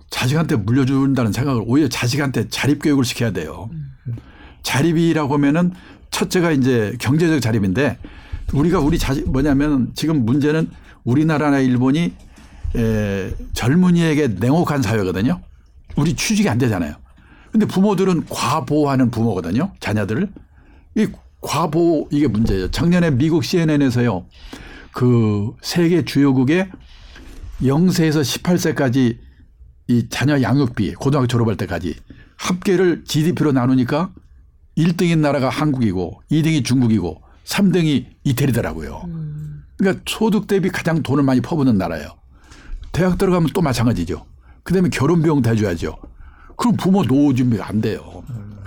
[0.09, 3.69] 자식한테 물려준다는 생각을 오히려 자식한테 자립 교육을 시켜야 돼요.
[4.63, 5.73] 자립이라고 하면은
[6.13, 7.99] 첫째가 이제 경제적 자립인데
[8.53, 10.71] 우리가 우리 자식 뭐냐면 지금 문제는
[11.03, 12.15] 우리나라나 일본이
[12.77, 15.41] 에, 젊은이에게 냉혹한 사회거든요.
[15.97, 16.95] 우리 취직이 안 되잖아요.
[17.51, 19.73] 근데 부모들은 과보호하는 부모거든요.
[19.81, 20.31] 자녀들을.
[20.95, 21.09] 이
[21.41, 22.71] 과보호 이게 문제예요.
[22.71, 24.27] 작년에 미국 CNN에서요.
[24.93, 26.71] 그 세계 주요국의
[27.63, 29.19] 0세에서 18세까지
[29.89, 31.95] 이 자녀 양육비 고등학교 졸업할 때까지
[32.37, 34.13] 합계를 GDP로 나누니까
[34.77, 39.03] 1등인 나라가 한국이고 2등이 중국이고 3등이 이태리더라고요.
[39.77, 42.09] 그러니까 소득 대비 가장 돈을 많이 퍼붓는 나라예요.
[42.93, 44.27] 대학 들어가면 또 마찬가지죠.
[44.63, 45.97] 그다음에 결혼 비용 다 줘야죠.
[46.57, 48.23] 그럼 부모 노후 준비가 안 돼요.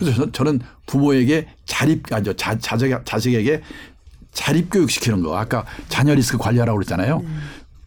[0.06, 3.62] 그래서 저- 저는 부모에게 자립 아니죠 자, 자식, 자식에게
[4.34, 7.22] 자립 교육 시키는 거 아까 자녀 리스크 관리하라고 그랬잖아요.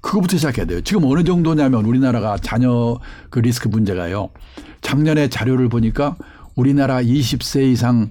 [0.01, 0.81] 그거부터 시작해야 돼요.
[0.83, 2.99] 지금 어느 정도냐면 우리나라가 자녀
[3.31, 4.29] 그 리스크 문제가요.
[4.83, 6.17] 작년에 자료를 보니까
[6.55, 8.11] 우리나라 20세 이상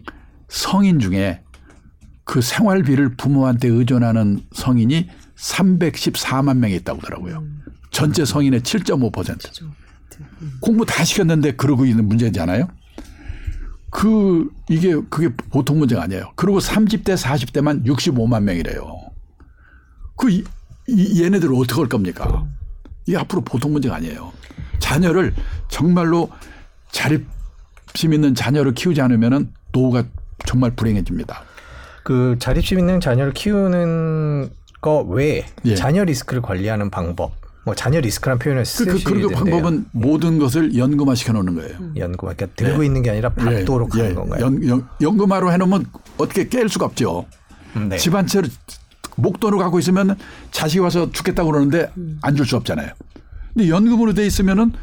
[0.49, 1.41] 성인 중에
[2.24, 7.43] 그 생활비를 부모한테 의존하는 성인이 314만 명이 있다고 하더라고요.
[7.91, 9.38] 전체 성인의 7.5%.
[10.62, 12.68] 공부 다 시켰는데 그러고 있는 문제잖아요.
[13.93, 16.31] 그 이게 그게 보통 문제가 아니에요.
[16.35, 18.97] 그리고 30대 40대만 65만 명이래요.
[20.17, 20.43] 그 이,
[20.87, 22.45] 이 얘네들 어떻게 할 겁니까?
[23.05, 24.31] 이게 앞으로 보통 문제가 아니에요.
[24.79, 25.35] 자녀를
[25.69, 26.29] 정말로
[26.91, 30.05] 자립심 있는 자녀를 키우지 않으면은 노후가
[30.45, 31.43] 정말 불행해집니다.
[32.03, 34.49] 그 자립심 있는 자녀를 키우는
[34.81, 35.75] 거 외에 예.
[35.75, 37.42] 자녀 리스크를 관리하는 방법.
[37.66, 39.03] 뭐 자녀 리스크란 표현을 그, 쓰시는데요.
[39.03, 41.78] 그, 그리고 방법은 모든 것을 연금화 시켜 놓는 거예요.
[41.95, 44.16] 연금 그러니까 들고 있는 게 아니라 받도록 예, 하는 예.
[44.16, 44.41] 건가요?
[44.45, 45.86] 연, 연, 연금화로 해놓으면
[46.18, 47.26] 어떻게 깰 수가 없죠.
[47.76, 47.97] 음, 네.
[47.97, 48.49] 집한 채를
[49.16, 50.18] 목돈을 갖고 있으면
[50.51, 52.20] 자식이 와서 죽겠다고 그러는데 음.
[52.22, 52.89] 안줄 수 없잖아요.
[53.53, 54.74] 근데 연금으로 돼 있으면은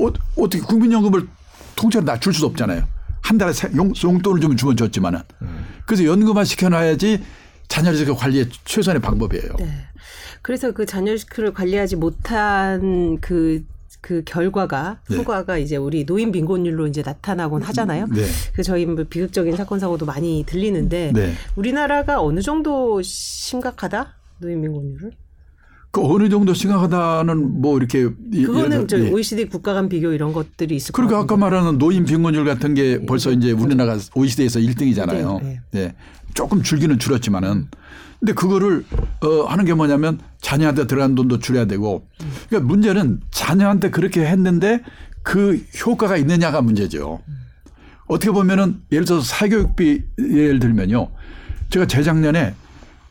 [0.00, 1.28] 어, 어떻게 국민연금을
[1.76, 2.84] 통째로 다줄 수도 없잖아요.
[3.22, 5.20] 한 달에 세- 용, 용돈을 좀 주면 좋지만은.
[5.42, 5.64] 음.
[5.86, 7.22] 그래서 연금화 시켜놔야지
[7.68, 9.54] 자녀 리스크 관리의 최선의 방법이에요.
[9.58, 9.86] 네.
[10.44, 15.16] 그래서 그 자녀 리스크를 관리하지 못한 그그 결과가 네.
[15.16, 18.06] 후과가 이제 우리 노인 빈곤율로 이제 나타나곤 하잖아요.
[18.08, 18.26] 네.
[18.52, 21.32] 그 저희 뭐 비극적인 사건 사고도 많이 들리는데 네.
[21.56, 25.12] 우리나라가 어느 정도 심각하다 노인 빈곤율을?
[25.90, 29.08] 그 어느 정도 심각하다는 뭐 이렇게 이- 그거는 저 예.
[29.10, 31.38] OECD 국가 간 비교 이런 것들이 있을 것 그러니까 아까.
[31.38, 35.42] 말하는 노인 빈곤율 같은 게 벌써 이제 우리나라가 OECD에서 1등이잖아요.
[35.42, 35.94] 네, 네.
[36.34, 37.68] 조금 줄기는 줄었지만은
[38.24, 38.86] 근데 그거를
[39.20, 42.08] 어 하는 게 뭐냐면 자녀한테 들어간 돈도 줄여야 되고
[42.48, 44.80] 그러니까 문제는 자녀한테 그렇게 했는데
[45.22, 47.20] 그 효과가 있느냐가 문제죠.
[48.06, 51.10] 어떻게 보면은 예를 들어서 사교육비 예를 들면요.
[51.68, 52.54] 제가 재작년에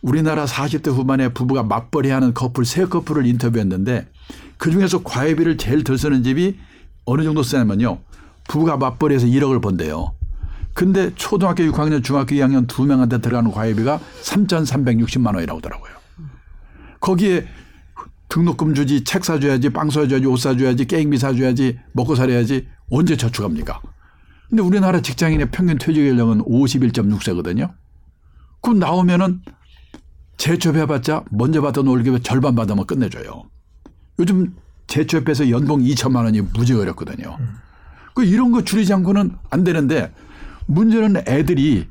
[0.01, 4.07] 우리나라 40대 후반에 부부가 맞벌이 하는 커플 세 커플을 인터뷰했는데
[4.57, 6.57] 그 중에서 과외비를 제일 덜 쓰는 집이
[7.05, 7.99] 어느 정도 쓰냐면요.
[8.47, 10.15] 부부가 맞벌이해서 1억을 번대요.
[10.73, 15.93] 근데 초등학교 6학년, 중학교 2학년 두 명한테 들어가는 과외비가 3,360만 원이라고 하더라고요.
[16.99, 17.45] 거기에
[18.29, 23.81] 등록금 주지, 책 사줘야지, 빵 사줘야지, 옷 사줘야지, 게임비 사줘야지, 먹고 살아야지 언제 저축합니까?
[24.49, 27.71] 근데 우리나라 직장인의 평균 퇴직 연령은 51.6세거든요.
[28.61, 29.41] 그럼 나오면은
[30.37, 33.43] 재취업해봤자 먼저 받던 월급의 절반 받으면 끝내줘요.
[34.19, 34.55] 요즘
[34.87, 37.37] 재취업해서 연봉 2천만 원이 무지 어렵거든요.
[38.15, 40.13] 그 이런 거 줄이지 않고는 안 되는데
[40.67, 41.87] 문제는 애들이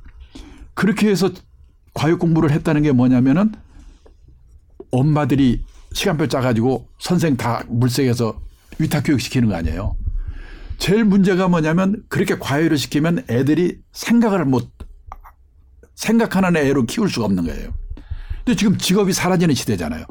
[0.75, 1.31] 그렇게 해서
[1.95, 3.53] 과육 공부를 했다는 게 뭐냐면은
[4.91, 8.41] 엄마들이 시간표 짜가지고 선생 다 물색해서
[8.79, 9.97] 위탁 교육 시키는 거 아니에요.
[10.79, 14.71] 제일 문제가 뭐냐면 그렇게 과외를 시키면 애들이 생각을 못
[15.95, 17.73] 생각하는 애로 키울 수가 없는 거예요.
[18.45, 20.05] 근데 지금 직업이 사라지는 시대잖아요.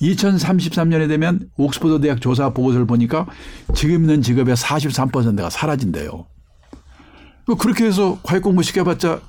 [0.00, 3.26] 2033년에 되면 옥스퍼드 대학 조사 보고서를 보니까
[3.74, 6.26] 지금 있는 직업의 43%가 사라진대요.
[7.48, 9.22] 그 그렇게 해서 과외 공부 시켜봤자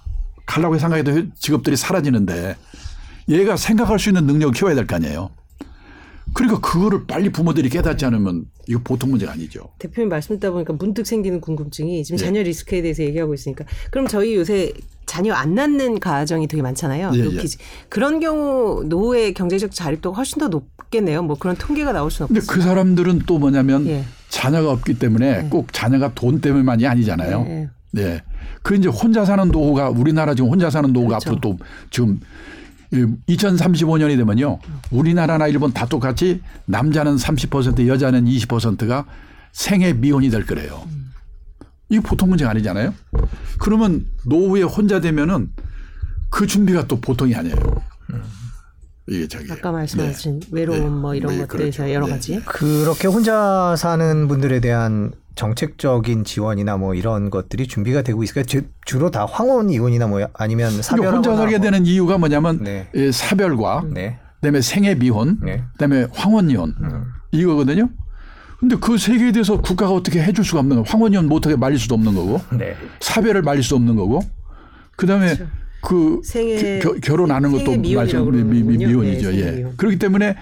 [0.45, 2.57] 가려고 생각해도 직업들이 사라지는데
[3.29, 5.29] 얘가 생각할 수 있는 능력을 키워야 될 거 아니에요.
[6.33, 9.69] 그러니까 그거를 빨리 부모들이 깨닫지 않으면 이거 보통 문제가 아니죠.
[9.79, 12.25] 대표님 말씀 듣다 보니까 문득 생기는 궁금증이 지금 예.
[12.25, 14.73] 자녀 리스크에 대해서 얘기하고 있으니까 그럼 저희 요새
[15.05, 17.11] 자녀 안 낳는 가정이 되게 많잖아요.
[17.15, 17.57] 예, no kids.
[17.87, 21.23] 그런 경우 노후의 경제적 자립도가 훨씬 더 높겠네요.
[21.23, 22.53] 뭐 그런 통계가 나올 수는 없겠어요.
[22.53, 24.03] 그 사람들은 또 뭐냐면 예.
[24.27, 27.69] 자녀가 없기 때문에 꼭 자녀가 돈 때문만이 아니잖아요.
[27.97, 28.23] 예, 네.
[28.61, 31.37] 그 이제 혼자 사는 노후가 우리나라 지금 혼자 사는 노후가 그렇죠.
[31.37, 32.19] 앞으로 또 지금
[33.27, 34.59] 2035년이 되면요.
[34.91, 39.05] 우리나라나 일본 다 똑같이 남자는 30% 여자는 20%가
[39.51, 40.87] 생애 미혼이 될 거래요.
[41.89, 42.93] 이게 보통 문제가 아니잖아요.
[43.59, 45.51] 그러면 노후에 혼자 되면은
[46.29, 47.55] 그 준비가 또 보통이 아니에요.
[49.09, 50.89] 이게 저기 아까 말씀하신 외로움 네.
[50.89, 51.93] 뭐 이런 네, 것들에서 그렇죠.
[51.93, 52.11] 여러 네.
[52.13, 52.41] 가지.
[52.45, 58.43] 그렇게 혼자 사는 분들에 대한 정책적인 지원이나 뭐 이런 것들이 준비가 되고 있을까요?
[58.45, 61.63] 주, 주로 다 황혼 이혼이나 뭐 아니면 사별하거나 혼자 살게 뭐.
[61.63, 62.89] 되는 이유가 뭐냐면 네.
[62.93, 64.19] 예, 사별과 네.
[64.35, 65.63] 그다음에 생애 미혼, 네.
[65.73, 66.75] 그다음에 황혼 이혼
[67.31, 67.89] 이거거든요.
[68.59, 71.79] 근데 그 세 개에 대해서 국가가 어떻게 해줄 수가 없는 거고 황혼 이혼 못하게 말릴
[71.79, 72.75] 수도 없는 거고 네.
[72.99, 74.21] 사별을 말릴 수 없는 거고
[74.97, 75.47] 그다음에 그
[76.23, 78.77] 생애- 겨- 결혼하는 것도 말씀 미, 미.
[78.85, 79.31] 미혼이죠.
[79.31, 79.51] 네, 예.
[79.51, 79.77] 미혼.
[79.77, 80.35] 그렇기 때문에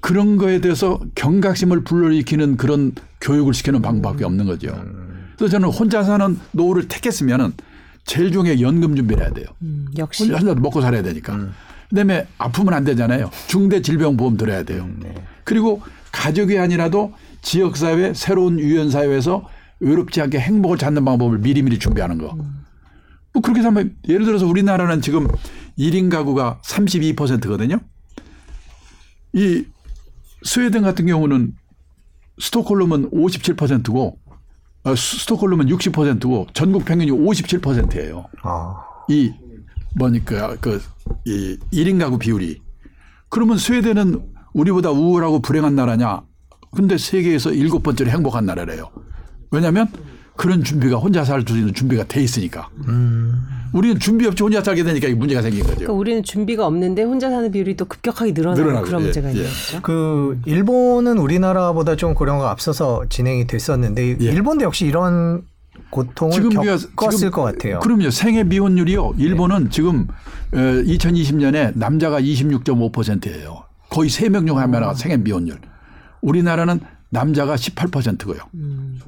[0.00, 4.68] 그런 거에 대해서 경각심을 불러일으키는 그런 교육을 시키는 방법밖에 없는 거죠.
[5.36, 7.52] 그래서 저는 혼자 사는 노후를 택했으면은
[8.04, 9.46] 제일 중에 연금 준비를 해야 돼요.
[9.62, 11.48] 음, 역시 혼자 먹고 살아야 되니까.
[11.90, 13.30] 그다음에 아프면 안 되잖아요.
[13.46, 14.88] 중대 질병 보험 들어야 돼요.
[15.44, 15.82] 그리고
[16.12, 17.12] 가족이 아니라도
[17.42, 19.46] 지역 사회 새로운 유연 사회에서
[19.80, 22.36] 외롭지 않게 행복을 찾는 방법을 미리미리 준비하는 거.
[23.32, 25.28] 뭐 그렇게 하면 예를 들어서 우리나라는 지금
[25.78, 27.78] 1인 가구가 32%거든요.
[29.32, 29.64] 이
[30.42, 31.54] 스웨덴 같은 경우는
[32.40, 34.18] 스톡홀름은 57%고
[34.82, 38.26] 어, 스- 스톡홀름은 60%고 전국 평균이 57%예요.
[38.42, 38.74] 아.
[39.08, 39.32] 이
[39.96, 40.78] 뭐니까 그이
[41.72, 42.60] 1인 가구 비율이
[43.28, 44.20] 그러면 스웨덴은
[44.54, 46.22] 우리보다 우월하고 불행한 나라냐?
[46.72, 48.90] 근데 세계에서 일곱 번째로 행복한 나라래요.
[49.50, 49.88] 왜냐하면
[50.40, 52.70] 그런 준비가 혼자 살 수 있는 준비가 돼 있으니까.
[53.74, 55.74] 우리는 준비 없이 혼자 살게 되니까 이 문제가 생긴 거죠.
[55.74, 59.32] 그러니까 우리는 준비가 없는데 혼자 사는 비율이 또 급격하게 늘어나는 늘어나고, 그런 예, 문제가 예.
[59.32, 59.82] 있는 거죠.
[59.82, 64.24] 그 일본은 우리나라보다 좀 고령화가 앞서서 진행이 됐었는데 예.
[64.24, 65.42] 일본도 역시 이런
[65.90, 66.62] 고통을 우리가
[66.96, 67.80] 겪었을 것 같아요.
[67.80, 68.10] 그럼요.
[68.10, 69.16] 생애 미혼율이요.
[69.18, 70.08] 일본은 지금
[70.52, 73.64] 2020년에 남자가 26.5%예요.
[73.90, 75.58] 거의 3명 중한 명가 생애 미혼율.
[76.22, 76.80] 우리나라는
[77.10, 78.38] 남자가 18%고요.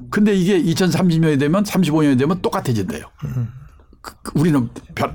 [0.09, 3.05] 근데 이게 2030년이 되면 35년이 되면 똑같아진대요.
[4.01, 5.13] 그- 그 우리는 별-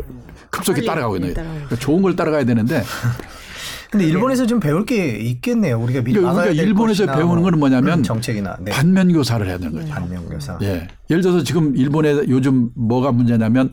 [0.50, 1.50] 급속히 따라가고 있는 거예요.
[1.50, 2.82] 그러니까 좋은 걸 따라가야 되는데
[3.90, 5.78] 근데 일본에서 좀 배울 게 있겠네요.
[5.80, 8.70] 우리가 미리 그러니까 될 일본에서 것이나 배우는 뭐 거는 뭐냐면 정책이나 네.
[8.70, 9.88] 반면 교사를 해야 되는 거죠.
[9.92, 10.58] 반면 교사.
[10.62, 10.88] 예.
[11.10, 13.72] 예를 들어서 지금 일본에 요즘 뭐가 문제냐면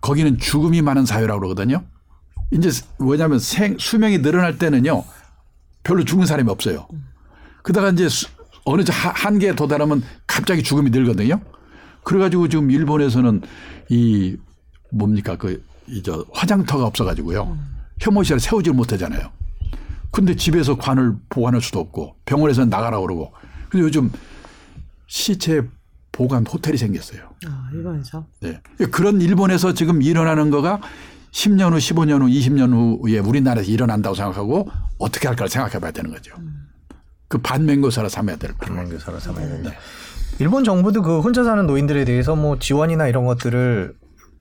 [0.00, 1.84] 거기는 죽음이 많은 사회라고 그러거든요.
[2.52, 5.04] 이제 왜냐하면 생, 수명이 늘어날 때는요
[5.84, 6.86] 별로 죽는 사람이 없어요.
[7.62, 8.26] 그다가 이제 수-
[8.66, 11.40] 어느 한계에 도달하면 갑자기 죽음이 늘거든요.
[12.04, 13.40] 그래가지고 지금 일본에서는
[13.88, 14.36] 이
[14.92, 17.56] 뭡니까 그 이 저 화장터가 없어가지고요
[18.00, 19.30] 혐오실을 세우질 못하잖아요.
[20.10, 23.32] 근데 집에서 관을 보관할 수도 없고 병원에서 나가라 그러고
[23.68, 24.10] 근데 요즘
[25.06, 25.62] 시체
[26.12, 27.20] 보관 호텔이 생겼어요.
[27.46, 28.26] 아, 일본에서.
[28.40, 28.60] 네.
[28.90, 30.80] 그런 일본에서 지금 일어나는 거가
[31.30, 36.34] 10년 후, 15년 후, 20년 후에 우리나라에서 일어난다고 생각하고 어떻게 할까를 생각해 봐야 되는 거죠.
[37.28, 38.88] 그 반맹고사로 삼아야 될 거예요.
[38.88, 39.72] 교사로 삼아야 된다.
[40.38, 43.94] 일본 정부도 그 혼자 사는 노인들에 대해서 뭐 지원이나 이런 것들을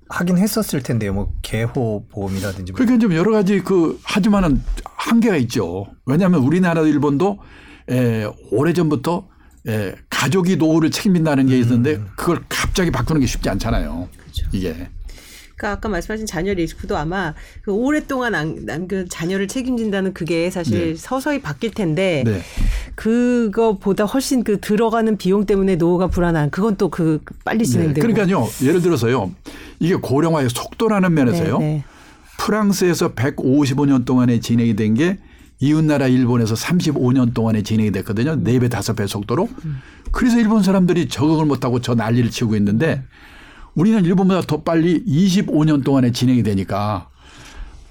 [0.09, 1.13] 하긴 했었을 텐데요.
[1.13, 5.87] 뭐 개호 보험이라든지 뭐 그러니까 좀 여러 가지 그 하지만은 한계가 있죠.
[6.05, 7.39] 왜냐하면 우리나라 일본도
[7.89, 9.27] 에, 오래 전부터
[9.67, 14.07] 에, 가족이 노후를 책임진다는 게 있는데 그걸 갑자기 바꾸는 게 쉽지 않잖아요.
[14.51, 14.89] 이게.
[15.55, 20.95] 그러니까 아까 말씀하신 자녀 리스크도 아마 그 오랫동안 남- 남긴 자녀를 책임진다는 그게 사실 네.
[20.95, 22.41] 서서히 바뀔 텐데 네.
[22.95, 27.65] 그거보다 훨씬 그 들어가는 비용 때문에 노후가 불안한 그건 또 그 빨리 네.
[27.65, 28.47] 진행되고 그러니까요.
[28.63, 29.31] 예를 들어서요.
[29.79, 31.57] 이게 고령화의 속도라는 면에서요.
[31.59, 31.83] 네, 네.
[32.37, 35.17] 프랑스에서 155년 동안에 진행이 된 게
[35.59, 38.35] 이웃나라 일본에서 35년 동안에 진행이 됐거든요.
[38.35, 39.47] 네배 다섯 배 속도로.
[40.11, 43.01] 그래서 일본 사람들이 적응을 못하고 저 난리를 치고 있는데
[43.75, 47.09] 우리는 일본보다 더 빨리 25년 동안에 진행이 되니까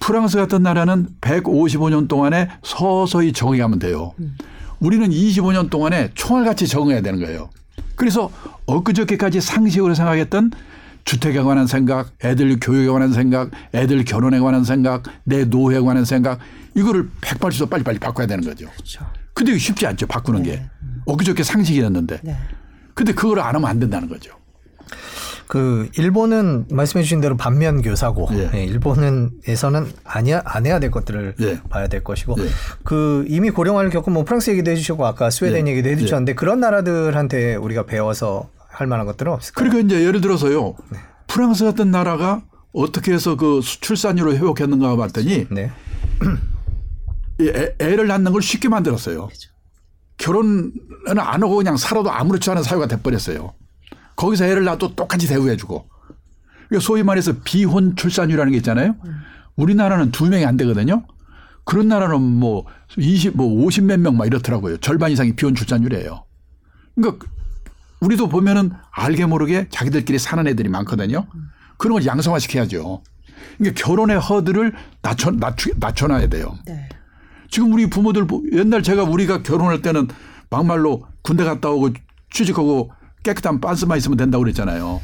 [0.00, 4.12] 프랑스 같은 나라는 155년 동안에 서서히 적응하면 돼요.
[4.80, 7.48] 우리는 25년 동안에 총알같이 적응해야 되는 거예요.
[7.96, 8.30] 그래서
[8.66, 10.50] 엊그저께까지 상식으로 생각했던
[11.04, 16.38] 주택에 관한 생각, 애들 교육에 관한 생각, 애들 결혼에 관한 생각, 내 노후에 관한 생각
[16.74, 18.66] 이거를 180도 빨리빨리 바꿔야 되는 거죠.
[18.70, 19.06] 그렇죠.
[19.32, 20.06] 근데 쉽지 않죠.
[20.06, 20.62] 바꾸는 게.
[21.06, 22.20] 엊그저께 상식이었는데.
[22.22, 22.36] 네.
[22.94, 24.32] 근데 그걸 안 하면 안 된다는 거죠.
[25.46, 28.50] 그 일본은 말씀해 주신 대로 반면 교사고 예.
[28.54, 31.60] 예, 일본은에서는 아니야 안 해야 될 것들을 예.
[31.68, 32.46] 봐야 될 것이고 예.
[32.82, 35.72] 그 이미 고령화를 겪은 뭐 프랑스 얘기도 해주시고 아까 스웨덴 예.
[35.72, 39.70] 얘기도 해주셨는데 그런 나라들한테 우리가 배워서 할 만한 것들은 없을까요?
[39.70, 40.74] 그러니까 이제 예를 들어서요.
[40.90, 40.98] 네.
[41.26, 42.42] 프랑스 같은 나라가
[42.72, 45.70] 어떻게 해서 그 출산율을 회복했는가 봤더니 네.
[47.40, 49.28] 이 애, 애를 낳는 걸 쉽게 만들었어요.
[50.16, 50.72] 결혼은
[51.06, 53.52] 안 하고 그냥 살아도 아무렇지 않은 사회가 돼버렸어요.
[54.16, 55.88] 거기서 애를 낳아도 똑같이 대우해주고.
[56.68, 58.96] 그러니까 소위 말해서 비혼 출산율이라는 게 있잖아요.
[59.56, 61.04] 우리나라는 두 명이 안 되거든요.
[61.64, 62.66] 그런 나라는 뭐
[62.98, 64.76] 20, 뭐 50 몇 명 막 이렇더라고요.
[64.78, 66.24] 절반 이상이 비혼 출산율이에요.
[66.94, 67.26] 그러니까
[68.00, 71.26] 우리도 보면은 알게 모르게 자기들끼리 사는 애들이 많거든요.
[71.78, 73.02] 그런 걸 양성화 시켜야죠.
[73.58, 76.56] 그러니까 결혼의 허들을 낮춰, 낮추, 낮춰놔야 돼요.
[76.66, 76.88] 네.
[77.50, 80.08] 지금 우리 부모들 보- 옛날 제가 우리가 결혼할 때는
[80.50, 81.90] 막말로 군대 갔다 오고
[82.30, 82.90] 취직하고
[83.24, 85.00] 깨끗한 빤스만 있으면 된다고 그랬잖아요.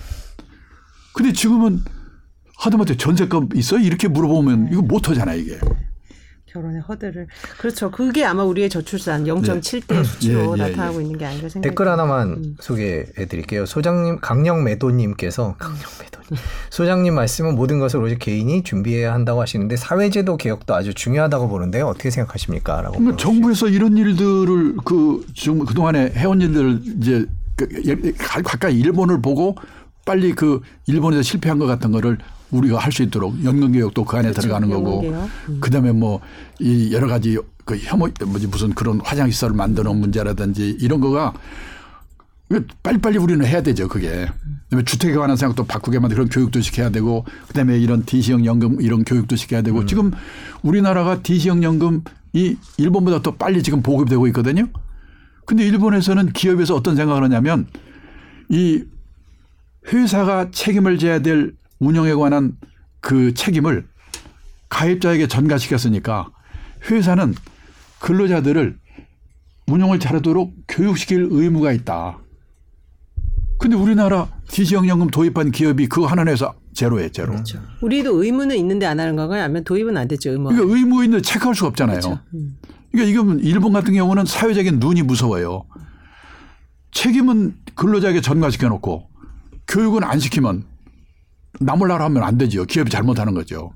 [1.12, 1.80] 근데 지금은
[2.58, 3.78] 하다못해 전세금 있어?
[3.78, 5.58] 이렇게 물어보면 이거 못 하잖아요, 이게.
[6.52, 7.92] 결혼의 허들을 그렇죠.
[7.92, 11.88] 그게 아마 우리의 저출산 0.7대 수치로 예, 예, 나타나고 있는 게 아닌가 생각이 댓글.
[11.88, 13.66] 하나만 소개해 드릴게요.
[13.66, 16.42] 소장님, 강령매도님께서, 강령매도님.
[16.70, 22.10] 소장님 말씀은 모든 것을 오직 개인이 준비해야 한다고 하시는데 사회제도 개혁도 아주 중요하다고 보는데 어떻게
[22.10, 22.82] 생각하십니까?
[22.82, 22.98] 라고.
[22.98, 27.39] 그러니까 정부에서 이런 일들을 그 지금 그 동안에 해온 일들 이제 그 예-
[28.18, 29.56] 가- 가까이 일본을 보고
[30.04, 32.18] 빨리 그 일본에서 실패한 것 같은 거를
[32.50, 35.02] 우리가 할 수 있도록 연금 개혁도 그 안에 들어가는 거고.
[35.48, 35.60] 음.
[35.60, 36.20] 그다음에 뭐
[36.58, 41.32] 이 여러 가지 그 혐오 뭐지 무슨 그런 화장 시설 만드는 문제라든지 이런 거가
[42.50, 44.26] 이거 빨리빨리 우리는 해야 되죠 그게.
[44.64, 49.04] 그다음에 주택에 관한 생각도 바꾸게 만들 그런 교육도 시켜야 되고 그다음에 이런 DC형 연금 이런
[49.04, 50.10] 교육도 시켜야 되고 지금
[50.62, 52.00] 우리나라가 DC형 연금이
[52.78, 54.66] 일본보다 더 빨리 지금 보급되고 있거든요.
[55.50, 57.66] 근데 일본에서는 기업에서 어떤 생각을 하냐면
[58.48, 58.84] 이
[59.92, 62.56] 회사가 책임을 져야 될 운영에 관한
[63.00, 63.84] 그 책임을
[64.68, 66.30] 가입자에게 전가시켰으니까
[66.88, 67.34] 회사는
[67.98, 68.78] 근로자들을
[69.66, 72.20] 운영을 잘하도록 교육시킬 의무가 있다.
[73.58, 77.32] 근데 우리나라 디지형연금 도입한 기업이 그거 하나 내서 제로에 제로.
[77.32, 77.60] 그렇죠.
[77.80, 79.42] 우리도 의무는 있는데 안 하는 건가요?
[79.42, 80.50] 아니면 도입은 안 됐죠, 의무.
[80.50, 81.98] 그러니까 의무 있는데 체크할 수가 없잖아요.
[81.98, 82.20] 그
[82.92, 85.64] 러니까 이건 일본 같은 경우는 사회적인 눈이 무서워요.
[86.92, 89.08] 책임은 근로자에게 전가시켜 놓고
[89.68, 90.64] 교육은 안 시키면
[91.60, 92.64] 나몰라라 하면 안 되죠.
[92.64, 93.72] 기업이 잘못하는 거죠.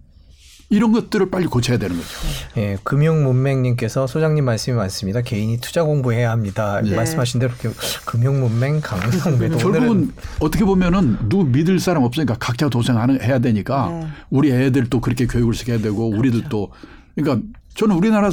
[0.71, 2.09] 이런 것들을 빨리 고쳐야 되는 거죠.
[2.57, 5.21] 예, 금융문맹님께서 소장님 말씀이 많습니다.
[5.21, 6.81] 개인이 투자 공부해야 합니다.
[6.81, 6.97] 네.
[6.97, 13.39] 말씀하신 대로 이렇게 금융문맹, 강명매도 결국은 어떻게 보면은 누구 믿을 사람 없으니까 각자 도생하는 해야
[13.39, 14.07] 되니까 네.
[14.31, 16.73] 우리 애들도 그렇게 교육을 시켜야 되고 우리도 또
[17.15, 18.31] 그러니까 저는 우리나라가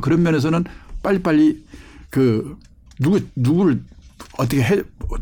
[0.00, 0.64] 그런 면에서는
[1.02, 1.64] 빨리빨리
[2.10, 2.56] 그
[3.00, 3.80] 누구 누구를
[4.38, 4.80] 어떻게 해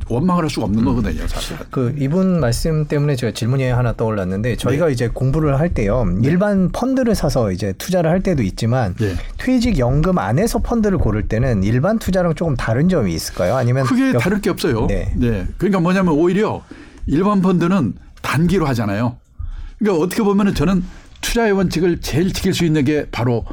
[0.09, 1.27] 원망을 할 수가 없는 거거든요.
[1.27, 1.57] 사실.
[1.71, 7.14] 그 이분 말씀 때문에 제가 질문이 하나 떠올랐는데 저희가 이제 공부를 할 때요 일반 펀드를
[7.14, 9.14] 사서 이제 투자를 할 때도 있지만 네.
[9.39, 13.57] 퇴직 연금 안에서 펀드를 고를 때는 일반 투자랑 조금 다른 점이 있을까요?
[13.57, 14.87] 아니면 크게 역- 다를 게 없어요.
[14.87, 15.12] 네.
[15.16, 15.47] 네.
[15.59, 16.62] 그러니까 뭐냐면 오히려
[17.07, 19.16] 일반 펀드는 단기로 하잖아요.
[19.79, 20.85] 그러니까 어떻게 보면은 저는
[21.21, 23.45] 투자의 원칙을 제일 지킬 수 있는 게 바로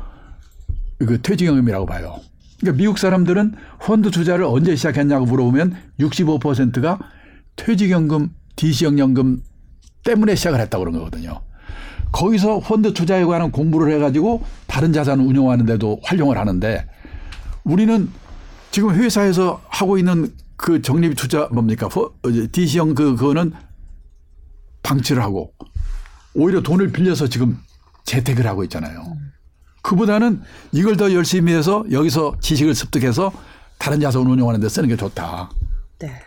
[1.00, 2.20] 그 퇴직연금이라고 봐요.
[2.60, 7.00] 그러니까 미국 사람들은 펀드 투자를 언제 시작했냐고 물어보면 65%가
[7.56, 9.42] 퇴직연금, DC연금
[10.04, 11.42] 때문에 시작을 했다고 그런 거거든요.
[12.12, 16.88] 거기서 펀드 투자에 관한 공부를 해가지고 다른 자산을 운용하는데도 활용을 하는데
[17.64, 18.10] 우리는
[18.72, 21.88] 지금 회사에서 하고 있는 그 적립 투자 뭡니까?
[21.90, 23.52] 퍼- 어, DC형 그 그거는
[24.84, 25.54] 방치를 하고
[26.38, 27.60] 오히려 돈을 빌려서 지금
[28.06, 29.18] 재테크를 하고 있잖아요.
[29.82, 33.32] 그보다는 이걸 더 열심히 해서 여기서 지식을 습득해서
[33.80, 35.50] 다른 자산 운용하는 데 쓰는 게 좋다.
[36.00, 36.27] 네.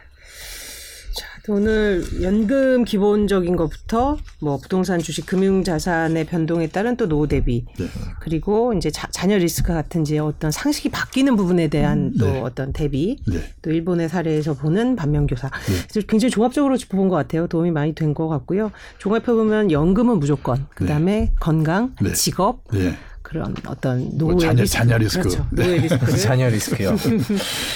[1.50, 7.64] 자, 오늘 연금 기본적인 것부터 뭐 부동산, 주식, 금융 자산의 변동에 따른 또 노후 대비
[7.78, 7.86] 네.
[8.20, 12.40] 그리고 이제 자, 자녀 리스크 같은 이제 어떤 상식이 바뀌는 부분에 대한 또 네.
[12.40, 13.38] 어떤 대비 네.
[13.62, 15.50] 또 일본의 사례에서 보는 반면교사
[15.88, 17.46] 그래서 굉장히 종합적으로 짚어본 것 같아요.
[17.48, 18.72] 도움이 많이 된 것 같고요.
[18.98, 22.12] 종합해 보면 연금은 무조건 그 다음에 건강, 네.
[22.12, 22.94] 직업 네.
[23.30, 25.22] 그런 어떤 뭐 노후의 자녀- 리스크, 자녀 리스크.
[25.22, 25.46] 그렇죠.
[25.52, 25.62] 네.
[25.62, 26.96] 노후의 리스크를 자녀 리스크요.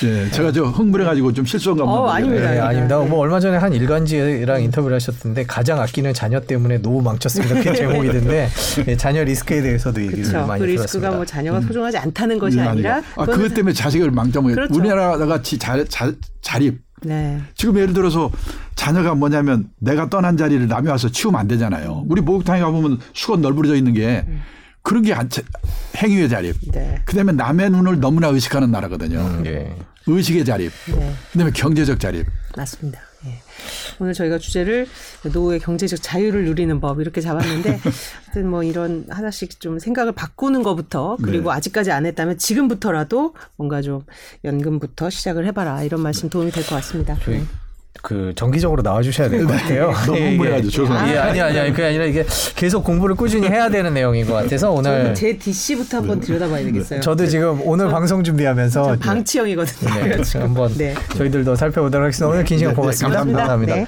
[0.02, 0.30] 네.
[0.32, 2.50] 제가 저 흥분해가지고 좀 실수한 거 어, 아닙니다.
[2.50, 2.98] 네, 아닙니다.
[2.98, 3.06] 네.
[3.08, 7.62] 뭐 얼마 전에 한 일간지랑 인터뷰를 하셨던데 가장 아끼는 자녀 때문에 노후 망쳤습니다.
[7.62, 8.48] 그 제목이던데
[8.84, 10.44] 네, 자녀 리스크에 대해서도 얘기를 그렇죠.
[10.44, 11.10] 많이 그 리스크가 들었습니다.
[11.10, 11.16] 음.
[11.18, 14.74] 뭐 자녀가 소중하지 않다는 것이 아니라 아, 그것 때문에 자식을 망자면 그렇죠.
[14.74, 16.10] 우리나라 같이 자, 자,
[16.42, 17.38] 자립 네.
[17.54, 18.28] 지금 예를 들어서
[18.74, 22.04] 자녀가 뭐냐면 내가 떠난 자리를 남이 와서 치우면 안 되잖아요.
[22.08, 24.24] 우리 목욕탕에 가보면 수건 널브러져 있는 게
[24.84, 25.28] 그런 게 안-
[25.96, 26.56] 행위의 자립.
[26.70, 27.00] 네.
[27.06, 29.18] 그다음에 남의 눈을 너무나 의식하는 나라거든요.
[29.18, 29.74] 음, 예.
[30.06, 30.70] 의식의 자립.
[30.94, 31.14] 네.
[31.32, 32.26] 그다음에 경제적 자립.
[32.54, 33.00] 맞습니다.
[33.24, 33.40] 예.
[33.98, 34.86] 오늘 저희가 주제를
[35.32, 37.80] 노후의 경제적 자유를 누리는 법 이렇게 잡았는데
[38.26, 41.56] 하여튼 뭐 이런 하나씩 좀 생각을 바꾸는 것부터 그리고 네.
[41.56, 44.02] 아직까지 안 했다면 지금부터라도 뭔가 좀
[44.44, 47.16] 연금부터 시작을 해봐라 이런 말씀 도움이 될 것 같습니다.
[47.24, 47.44] 저희 네.
[48.02, 49.92] 그 정기적으로 나와주셔야 될 것 같아요.
[50.06, 50.70] 너무 예, 흥분해가지고 예.
[50.70, 51.14] 죄송합니다.
[51.14, 52.24] 예, 아니 아니 아니 그게 아니라 이게
[52.54, 57.00] 계속 공부를 꾸준히 해야 되는 내용인 것 같아서 오늘 제 DC부터 한번 들여다봐야 되겠어요.
[57.00, 59.94] 저도 지금 오늘 방송 준비하면서 저 방치형이거든요.
[59.94, 60.44] 네, 그래가지고.
[60.44, 60.94] 한번 네.
[61.16, 62.30] 저희들도 살펴보도록 하겠습니다.
[62.32, 63.18] 오늘 긴 시간 네, 네, 고맙습니다.
[63.20, 63.38] 감사합니다.
[63.38, 63.74] 감사합니다.
[63.76, 63.86] 네.